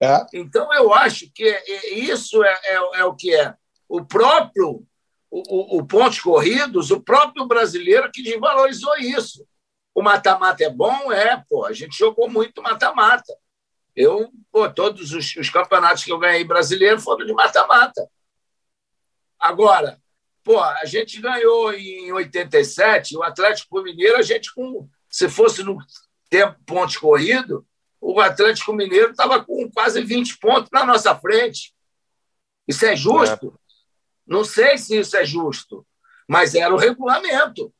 [0.00, 0.26] É.
[0.34, 3.54] Então, eu acho que é, é, isso é, é, é, o que é.
[3.88, 4.84] O próprio,
[5.30, 9.46] o, o, o Pontos Corridos, o próprio brasileiro que desvalorizou isso.
[9.94, 11.12] O mata-mata é bom?
[11.12, 11.64] É, pô.
[11.64, 13.32] A gente jogou muito mata-mata.
[13.94, 18.08] Eu, pô, todos os, os campeonatos que eu ganhei brasileiro foram de mata-mata.
[19.38, 20.00] Agora,
[20.42, 25.78] pô, a gente ganhou em 87, o Atlético Mineiro, a gente com, se fosse no
[26.28, 27.66] tempo pontos corrido,
[28.00, 31.74] o Atlético Mineiro estava com quase 20 pontos na nossa frente.
[32.66, 33.58] Isso é justo?
[33.58, 33.64] É.
[34.26, 35.86] Não sei se isso é justo,
[36.28, 37.72] mas era o regulamento,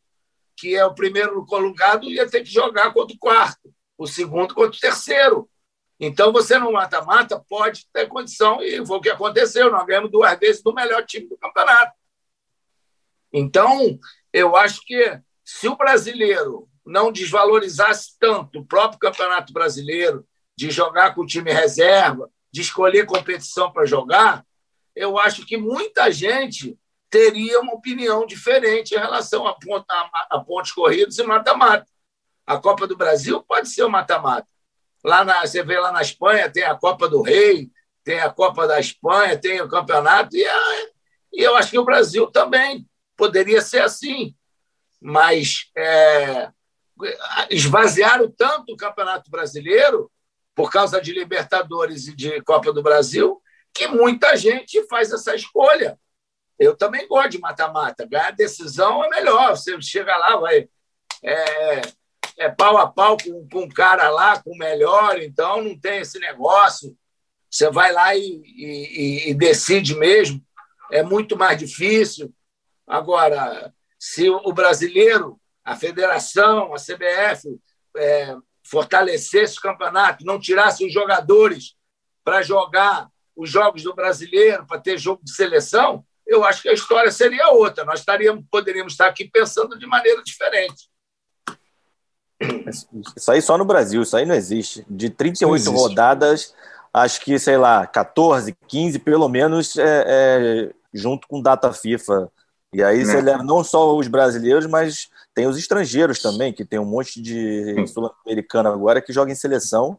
[0.57, 4.77] que é o primeiro colocado ia ter que jogar contra o quarto, o segundo contra
[4.77, 5.51] o terceiro.
[5.99, 10.38] Então, você no mata-mata pode ter condição, e foi o que aconteceu, nós ganhamos duas
[10.38, 11.92] vezes do melhor time do campeonato.
[13.32, 13.99] Então,
[14.32, 20.26] eu acho que se o brasileiro não desvalorizasse tanto o próprio campeonato brasileiro,
[20.57, 24.47] de jogar com o time reserva, de escolher competição para jogar,
[24.95, 26.78] eu acho que muita gente
[27.11, 31.86] teria uma opinião diferente em relação a, a, a pontos corridos e mata-mata.
[32.47, 34.47] A Copa do Brasil pode ser o mata-mata.
[35.05, 37.70] Lá na, você vê lá na Espanha, tem a Copa do Rei,
[38.02, 40.86] tem a Copa da Espanha, tem o campeonato, e, a,
[41.32, 44.34] e eu acho que o Brasil também poderia ser assim.
[45.00, 46.50] Mas é,
[47.50, 50.11] esvaziaram tanto o Campeonato Brasileiro,
[50.55, 53.42] por causa de Libertadores e de Copa do Brasil,
[53.74, 55.98] que muita gente faz essa escolha.
[56.59, 58.07] Eu também gosto de mata-mata.
[58.07, 59.57] Ganhar decisão é melhor.
[59.57, 60.68] Você chega lá, vai.
[61.22, 61.82] É,
[62.39, 66.01] é pau a pau com, com um cara lá, com o melhor, então não tem
[66.01, 66.97] esse negócio.
[67.51, 70.45] Você vai lá e, e, e decide mesmo.
[70.91, 72.32] É muito mais difícil.
[72.87, 77.59] Agora, se o brasileiro, a federação, a CBF,
[77.97, 81.76] é, fortalecesse o campeonato, não tirasse os jogadores
[82.24, 86.72] para jogar os jogos do brasileiro, para ter jogo de seleção, eu acho que a
[86.72, 87.85] história seria outra.
[87.85, 90.89] Nós estaríamos, poderíamos estar aqui pensando de maneira diferente.
[93.16, 94.84] Isso aí só no Brasil, isso aí não existe.
[94.88, 95.74] De 38 existe.
[95.74, 96.55] rodadas,
[96.92, 102.30] acho que, sei lá, 14, 15, pelo menos, é, é, junto com data FIFA.
[102.72, 103.05] E aí é.
[103.05, 107.20] você leva não só os brasileiros, mas tem os estrangeiros também, que tem um monte
[107.20, 109.99] de sul-americano agora que joga em seleção.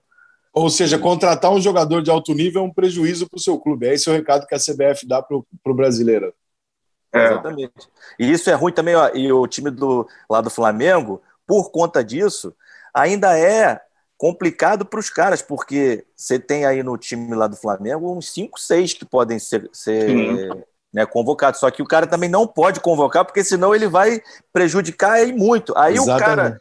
[0.53, 3.87] Ou seja, contratar um jogador de alto nível é um prejuízo para o seu clube.
[3.87, 6.33] É esse o recado que a CBF dá para o brasileiro.
[7.13, 7.27] É.
[7.27, 7.89] Exatamente.
[8.19, 12.03] E isso é ruim também, ó, e o time do, lá do Flamengo, por conta
[12.03, 12.55] disso,
[12.93, 13.79] ainda é
[14.17, 18.59] complicado para os caras, porque você tem aí no time lá do Flamengo uns 5,
[18.59, 21.59] 6 que podem ser, ser né, convocados.
[21.59, 24.21] Só que o cara também não pode convocar, porque senão ele vai
[24.53, 25.77] prejudicar aí muito.
[25.77, 26.21] Aí Exatamente.
[26.21, 26.59] o cara.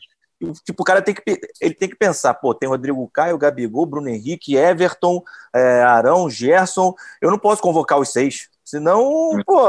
[0.65, 1.23] Tipo, o cara tem que,
[1.61, 5.23] ele tem que pensar, pô, tem Rodrigo Caio, Gabigol, Bruno Henrique, Everton,
[5.55, 6.93] é, Arão, Gerson.
[7.23, 8.49] Eu não posso convocar os seis.
[8.65, 9.63] Senão, pô.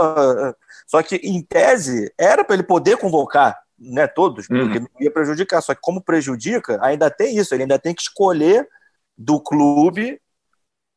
[0.88, 4.59] Só que, em tese, era para ele poder convocar né, todos, uhum.
[4.59, 5.61] porque não ia prejudicar.
[5.61, 8.67] Só que como prejudica, ainda tem isso, ele ainda tem que escolher
[9.17, 10.19] do clube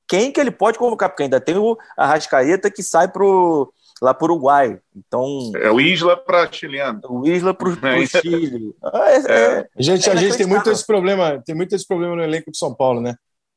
[0.08, 3.70] quem que ele pode convocar, porque ainda tem o Arrascaeta que sai pro,
[4.00, 4.80] lá para o Uruguai.
[4.96, 7.00] Então, é o Isla para chileno.
[7.08, 8.06] O Isla para o é.
[8.06, 8.74] Chile.
[8.82, 9.68] Ah, é, é.
[9.78, 12.74] Gente, a gente tem muito esse problema, tem muito esse problema no elenco de São
[12.74, 13.14] Paulo, né?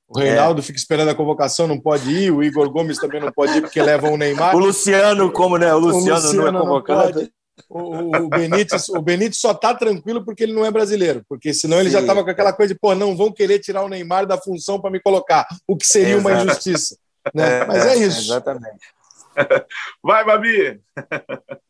[0.10, 0.64] O Reinaldo é.
[0.64, 2.32] fica esperando a convocação, não pode ir.
[2.32, 4.54] O Igor Gomes também não pode ir porque leva o Neymar.
[4.54, 5.74] O Luciano, como né?
[5.74, 7.22] O Luciano, o Luciano não é convocado.
[7.22, 7.28] Não
[7.70, 11.80] o, o, Benítez, o Benítez só tá tranquilo porque ele não é brasileiro, porque senão
[11.80, 12.00] ele Sim.
[12.00, 14.80] já tava com aquela coisa de, pô, não vão querer tirar o Neymar da função
[14.80, 16.98] para me colocar, o que seria uma injustiça.
[17.34, 17.62] Né?
[17.62, 18.22] É, Mas é isso.
[18.22, 18.94] Exatamente.
[20.04, 20.82] Vai, Babi!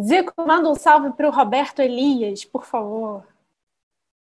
[0.00, 3.24] Zico, manda um salve para o Roberto Elias, por favor.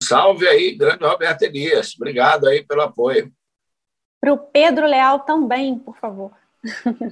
[0.02, 1.94] Salve aí, grande Roberto Elias.
[1.96, 3.32] Obrigado aí pelo apoio.
[4.20, 6.32] Para o Pedro Leal também, por favor.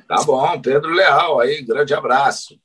[0.06, 2.60] Tá bom, Pedro Leal aí, grande abraço.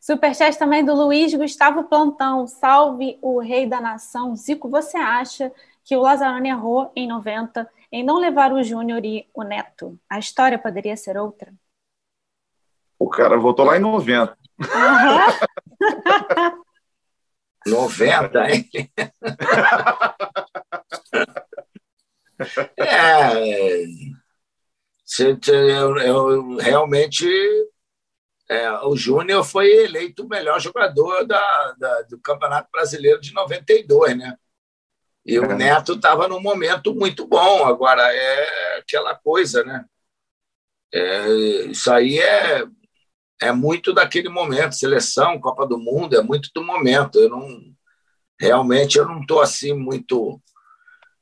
[0.00, 2.46] Superchat também do Luiz Gustavo Plantão.
[2.46, 4.34] Salve o rei da nação.
[4.34, 5.52] Zico, você acha
[5.84, 10.00] que o Lazzaroni errou em 90 em não levar o Júnior e o Neto?
[10.08, 11.52] A história poderia ser outra?
[12.98, 14.38] O cara voltou lá em 90.
[14.58, 14.66] Uhum.
[17.66, 18.70] 90, hein?
[22.78, 23.84] é,
[25.46, 27.28] eu, eu realmente
[28.50, 34.18] é, o Júnior foi eleito o melhor jogador da, da, do Campeonato Brasileiro de 92,
[34.18, 34.36] né?
[35.24, 35.54] E o é.
[35.54, 37.64] Neto estava num momento muito bom.
[37.64, 39.84] Agora, é aquela coisa, né?
[40.92, 41.28] É,
[41.66, 42.64] isso aí é,
[43.40, 44.74] é muito daquele momento.
[44.74, 47.20] Seleção, Copa do Mundo, é muito do momento.
[47.20, 47.46] Eu não,
[48.36, 50.42] realmente, eu não estou assim muito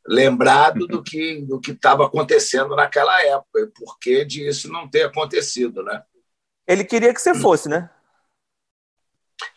[0.07, 5.03] lembrado do que do que estava acontecendo naquela época e por que disso não ter
[5.03, 6.03] acontecido, né?
[6.69, 7.89] Ele queria que você fosse, né?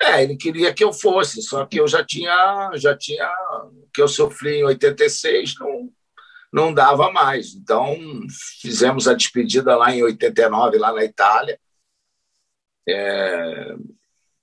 [0.01, 3.29] É, ele queria que eu fosse, só que eu já tinha, já tinha,
[3.93, 5.91] que eu sofri em 86, não,
[6.53, 7.53] não dava mais.
[7.53, 7.97] Então,
[8.61, 11.59] fizemos a despedida lá em 89, lá na Itália.
[12.87, 13.75] É,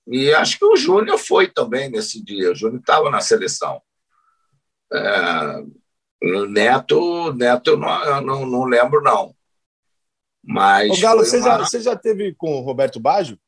[0.07, 2.53] e acho que o Júnior foi também nesse dia.
[2.53, 3.81] O Júnior estava na seleção.
[4.93, 5.63] É,
[6.49, 9.35] Neto, Neto eu não, não, não lembro, não.
[10.49, 10.91] Mas.
[10.91, 11.45] Ô, Galo, você, uma...
[11.45, 13.39] já, você já teve com o Roberto Baggio?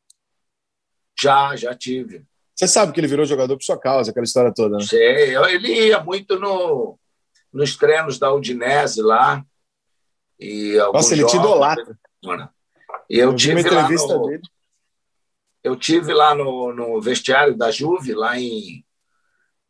[1.19, 2.27] Já, já tive.
[2.55, 4.85] Você sabe que ele virou jogador por sua causa, aquela história toda, né?
[4.85, 6.99] Sei, ele ia muito no,
[7.51, 9.43] nos treinos da Udinese lá.
[10.39, 11.99] E Nossa, ele te idolatra.
[13.09, 14.43] E eu, eu tive lá no, dele.
[15.65, 18.85] Eu tive lá no, no vestiário da Juve, lá em,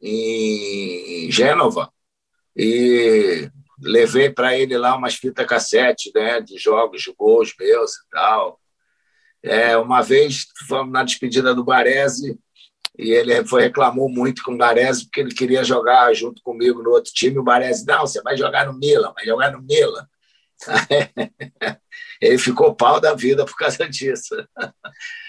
[0.03, 1.93] em Gênova,
[2.57, 3.49] e
[3.81, 8.61] levei para ele lá umas fitas cassete, né, de jogos, de gols meus e tal.
[9.43, 12.39] É, uma vez fomos na despedida do Baresi
[12.99, 16.91] e ele foi reclamou muito com o Baresi porque ele queria jogar junto comigo no
[16.91, 17.39] outro time.
[17.39, 20.07] O Baresi, não, você vai jogar no Milan, vai jogar no Milan.
[22.21, 24.37] ele ficou pau da vida por causa disso.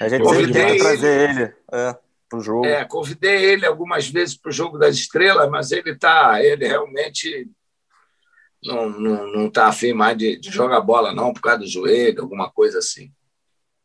[0.02, 1.95] A gente convidei trazer ele é,
[2.30, 2.66] para o jogo.
[2.66, 7.49] É, convidei ele algumas vezes para o jogo das estrelas, mas ele tá, ele realmente
[8.64, 12.22] não, não, não tá afim mais de, de jogar bola, não, por causa do joelho,
[12.22, 13.12] alguma coisa assim.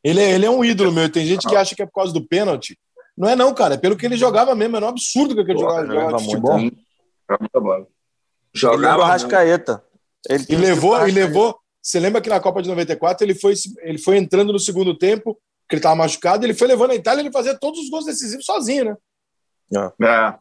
[0.05, 1.11] Ele é, ele é um ídolo meu.
[1.11, 2.79] Tem gente que acha que é por causa do pênalti.
[3.17, 3.75] Não é, não, cara.
[3.75, 4.77] É pelo que ele jogava mesmo.
[4.77, 6.59] Era um absurdo que ele jogava, jogava futebol.
[6.59, 6.79] Muito,
[7.29, 7.87] jogava
[8.55, 9.03] Jogava.
[9.03, 9.85] Ele Rascaeta.
[10.29, 11.59] Ele e levou, e levou.
[11.83, 15.39] Você lembra que na Copa de 94 ele foi, ele foi entrando no segundo tempo,
[15.69, 18.45] que ele estava machucado, ele foi levando a Itália ele fazia todos os gols decisivos
[18.45, 19.93] sozinho, né?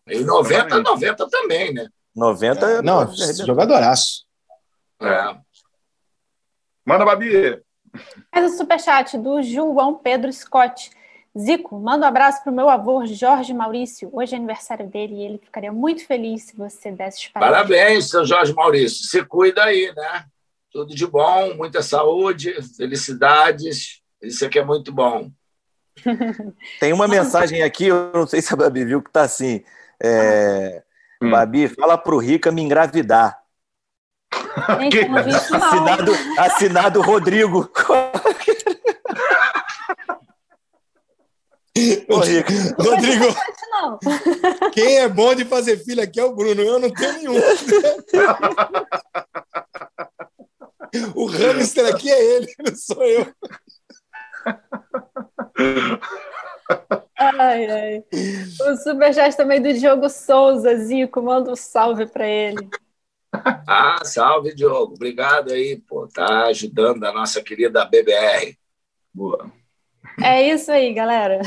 [0.07, 0.17] É.
[0.17, 1.87] Em 90, 90 também, né?
[2.15, 3.11] 90 é, Não,
[3.45, 4.24] jogadoraço.
[5.01, 5.37] É.
[6.85, 7.61] Manda, Babi.
[8.33, 10.91] Mais um superchat do João Pedro Scott.
[11.37, 14.09] Zico, manda um abraço para o meu avô Jorge Maurício.
[14.13, 17.57] Hoje é aniversário dele e ele ficaria muito feliz se você desse parabéns.
[17.57, 19.05] Parabéns, seu Jorge Maurício.
[19.05, 20.25] Se cuida aí, né?
[20.71, 24.01] Tudo de bom, muita saúde, felicidades.
[24.21, 25.29] Isso aqui é muito bom.
[26.79, 29.61] Tem uma mensagem aqui, eu não sei se a Babi viu, que está assim.
[30.01, 30.83] É...
[31.21, 31.31] Hum.
[31.31, 33.44] Babi, fala para o Rica me engravidar.
[34.91, 34.99] Gente,
[35.55, 37.69] assinado, assinado Rodrigo.
[42.79, 43.25] Rodrigo,
[44.71, 47.33] quem é bom de fazer filho aqui é o Bruno, eu não tenho nenhum.
[51.15, 53.27] o hamster aqui é ele, não sou eu.
[57.17, 58.03] Ai, ai.
[58.61, 62.69] O superchat também do Diogo Souza, Zico, manda um salve para ele.
[63.67, 64.93] Ah, salve, Diogo.
[64.93, 68.57] Obrigado aí por estar tá ajudando a nossa querida BBR.
[69.13, 69.51] Boa.
[70.23, 71.41] É isso aí, galera.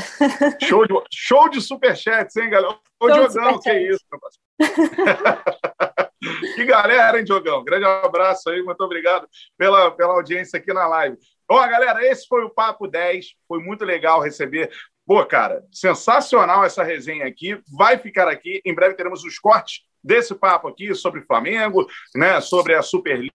[0.61, 2.77] Show de, show de superchats, hein, galera?
[2.99, 4.19] Ô, Diogão, que isso, meu
[6.55, 7.63] Que galera, hein, Diogão?
[7.63, 9.27] Grande abraço aí, muito obrigado
[9.57, 11.17] pela, pela audiência aqui na live.
[11.49, 13.33] Ó, galera, esse foi o Papo 10.
[13.47, 14.69] Foi muito legal receber.
[15.05, 17.59] Pô, cara, sensacional essa resenha aqui.
[17.75, 18.61] Vai ficar aqui.
[18.63, 23.31] Em breve teremos os cortes desse papo aqui sobre Flamengo, né, sobre a Superliga,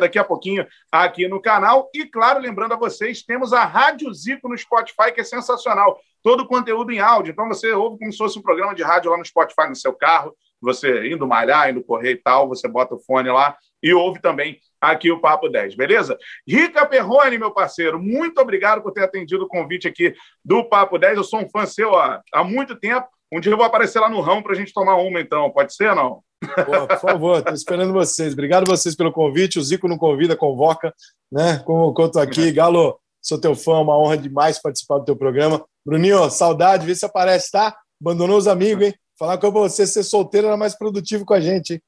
[0.00, 1.90] daqui a pouquinho aqui no canal.
[1.94, 5.98] E, claro, lembrando a vocês, temos a Rádio Zico no Spotify, que é sensacional.
[6.22, 7.32] Todo o conteúdo em áudio.
[7.32, 9.92] Então, você ouve como se fosse um programa de rádio lá no Spotify, no seu
[9.92, 14.20] carro, você indo malhar, indo correr e tal, você bota o fone lá e ouve
[14.20, 16.16] também aqui o Papo 10, beleza?
[16.46, 20.14] Rica Perrone, meu parceiro, muito obrigado por ter atendido o convite aqui
[20.44, 21.16] do Papo 10.
[21.16, 23.08] Eu sou um fã seu ó, há muito tempo.
[23.32, 25.50] Um dia eu vou aparecer lá no ramo para a gente tomar uma, então.
[25.50, 26.22] Pode ser, não?
[26.40, 28.32] Pô, por favor, estou esperando vocês.
[28.32, 29.58] Obrigado vocês pelo convite.
[29.58, 30.94] O Zico não convida, convoca,
[31.30, 31.58] né?
[31.64, 32.50] Como eu estou aqui.
[32.52, 35.62] Galo, sou teu fã, uma honra demais participar do teu programa.
[35.84, 37.76] Bruninho, saudade, vê se aparece, tá?
[38.00, 38.94] Abandonou os amigos, hein?
[39.18, 41.82] Falar com você ser solteiro era mais produtivo com a gente, hein?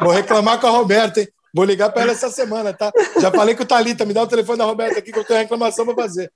[0.00, 1.28] Vou reclamar com a Roberta, hein?
[1.54, 2.90] Vou ligar para ela essa semana, tá?
[3.20, 5.40] Já falei com o Thalita, me dá o telefone da Roberta aqui que eu tenho
[5.40, 6.32] reclamação para fazer.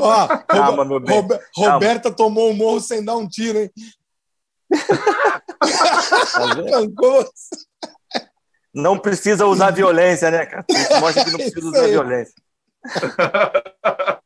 [0.00, 1.10] Ó, Calma, Rob...
[1.10, 1.38] Rob...
[1.54, 3.70] Roberta tomou o um morro sem dar um tiro, hein?
[8.74, 10.64] não precisa usar violência, né, cara?
[10.68, 12.34] Isso mostra que não precisa usar violência.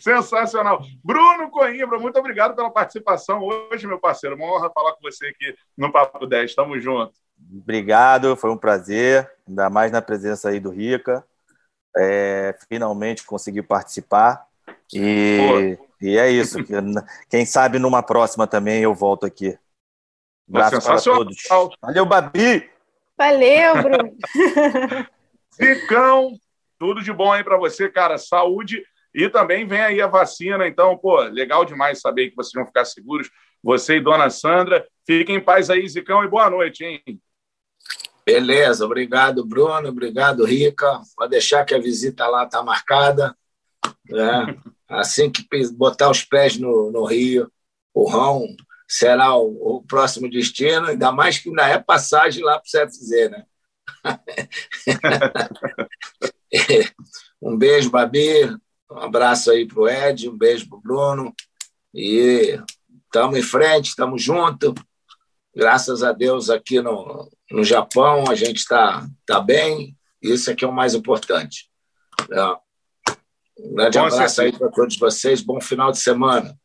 [0.00, 0.82] Sensacional.
[1.02, 4.36] Bruno Coimbra, muito obrigado pela participação hoje, meu parceiro.
[4.36, 6.54] Uma honra falar com você aqui no Papo 10.
[6.54, 7.12] Tamo junto.
[7.56, 11.24] Obrigado, foi um prazer, ainda mais na presença aí do Rica.
[11.96, 14.46] É, finalmente consegui participar.
[14.92, 16.58] E, e é isso.
[17.30, 19.56] Quem sabe numa próxima também eu volto aqui.
[20.48, 21.36] Um abraço para todos.
[21.80, 22.68] Valeu, Babi!
[23.16, 24.16] Valeu, Bruno!
[25.56, 26.32] Ficão,
[26.78, 28.18] tudo de bom aí para você, cara.
[28.18, 28.82] Saúde
[29.14, 32.84] e também vem aí a vacina, então, pô, legal demais saber que vocês vão ficar
[32.84, 33.30] seguros.
[33.62, 37.00] Você e Dona Sandra, fiquem em paz aí, Zicão, e boa noite, hein?
[38.26, 41.02] Beleza, obrigado, Bruno, obrigado, Rica.
[41.14, 43.36] Pode deixar que a visita lá está marcada.
[44.08, 44.58] Né?
[44.88, 47.50] Assim que botar os pés no, no Rio,
[47.92, 48.46] o Rão
[48.88, 53.30] será o, o, próximo destino, ainda mais que ainda é passagem lá para o CFZ,
[53.30, 53.44] né?
[57.42, 58.44] um beijo, Babi.
[58.90, 61.34] Um abraço aí para o Ed, um beijo para o Bruno.
[61.92, 62.58] E
[63.06, 64.74] estamos em frente, estamos juntos.
[65.54, 69.96] Graças a Deus, aqui no, no Japão, a gente está tá bem.
[70.20, 71.70] Isso aqui é o mais importante.
[72.30, 72.64] É.
[73.58, 75.40] Um grande Bom, abraço aí para todos vocês.
[75.40, 76.58] Bom final de semana.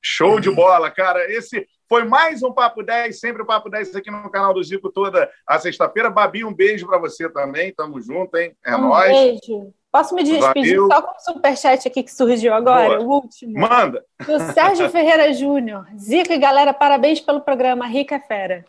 [0.00, 1.30] Show de bola, cara.
[1.30, 4.90] Esse foi mais um Papo 10, sempre o Papo 10 aqui no canal do Zico
[4.90, 6.10] toda a sexta-feira.
[6.10, 7.72] Babi, um beijo para você também.
[7.72, 8.56] Tamo junto, hein?
[8.64, 9.12] É um nóis.
[9.12, 9.72] Beijo.
[9.92, 10.88] Posso me despedir Valeu.
[10.88, 13.00] só com o superchat aqui que surgiu agora, Boa.
[13.00, 13.60] o último?
[13.60, 14.02] Manda!
[14.24, 15.86] Do Sérgio Ferreira Júnior.
[15.98, 18.64] Zica e galera, parabéns pelo programa Rica Fera.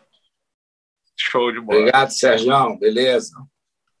[1.16, 1.78] Show de bola.
[1.78, 2.78] Obrigado, Sérgio.
[2.78, 3.32] Beleza.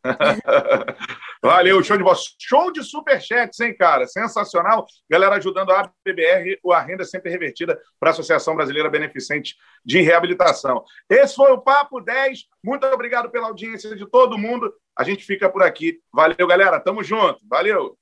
[1.42, 2.16] Valeu, show de bola.
[2.38, 4.06] Show de superchats, hein, cara?
[4.06, 4.86] Sensacional.
[5.08, 10.84] Galera ajudando a BBR, a renda sempre revertida para a Associação Brasileira Beneficente de Reabilitação.
[11.08, 12.40] Esse foi o Papo 10.
[12.62, 14.70] Muito obrigado pela audiência de todo mundo.
[14.96, 16.00] A gente fica por aqui.
[16.12, 16.80] Valeu, galera.
[16.80, 17.40] Tamo junto.
[17.48, 17.98] Valeu.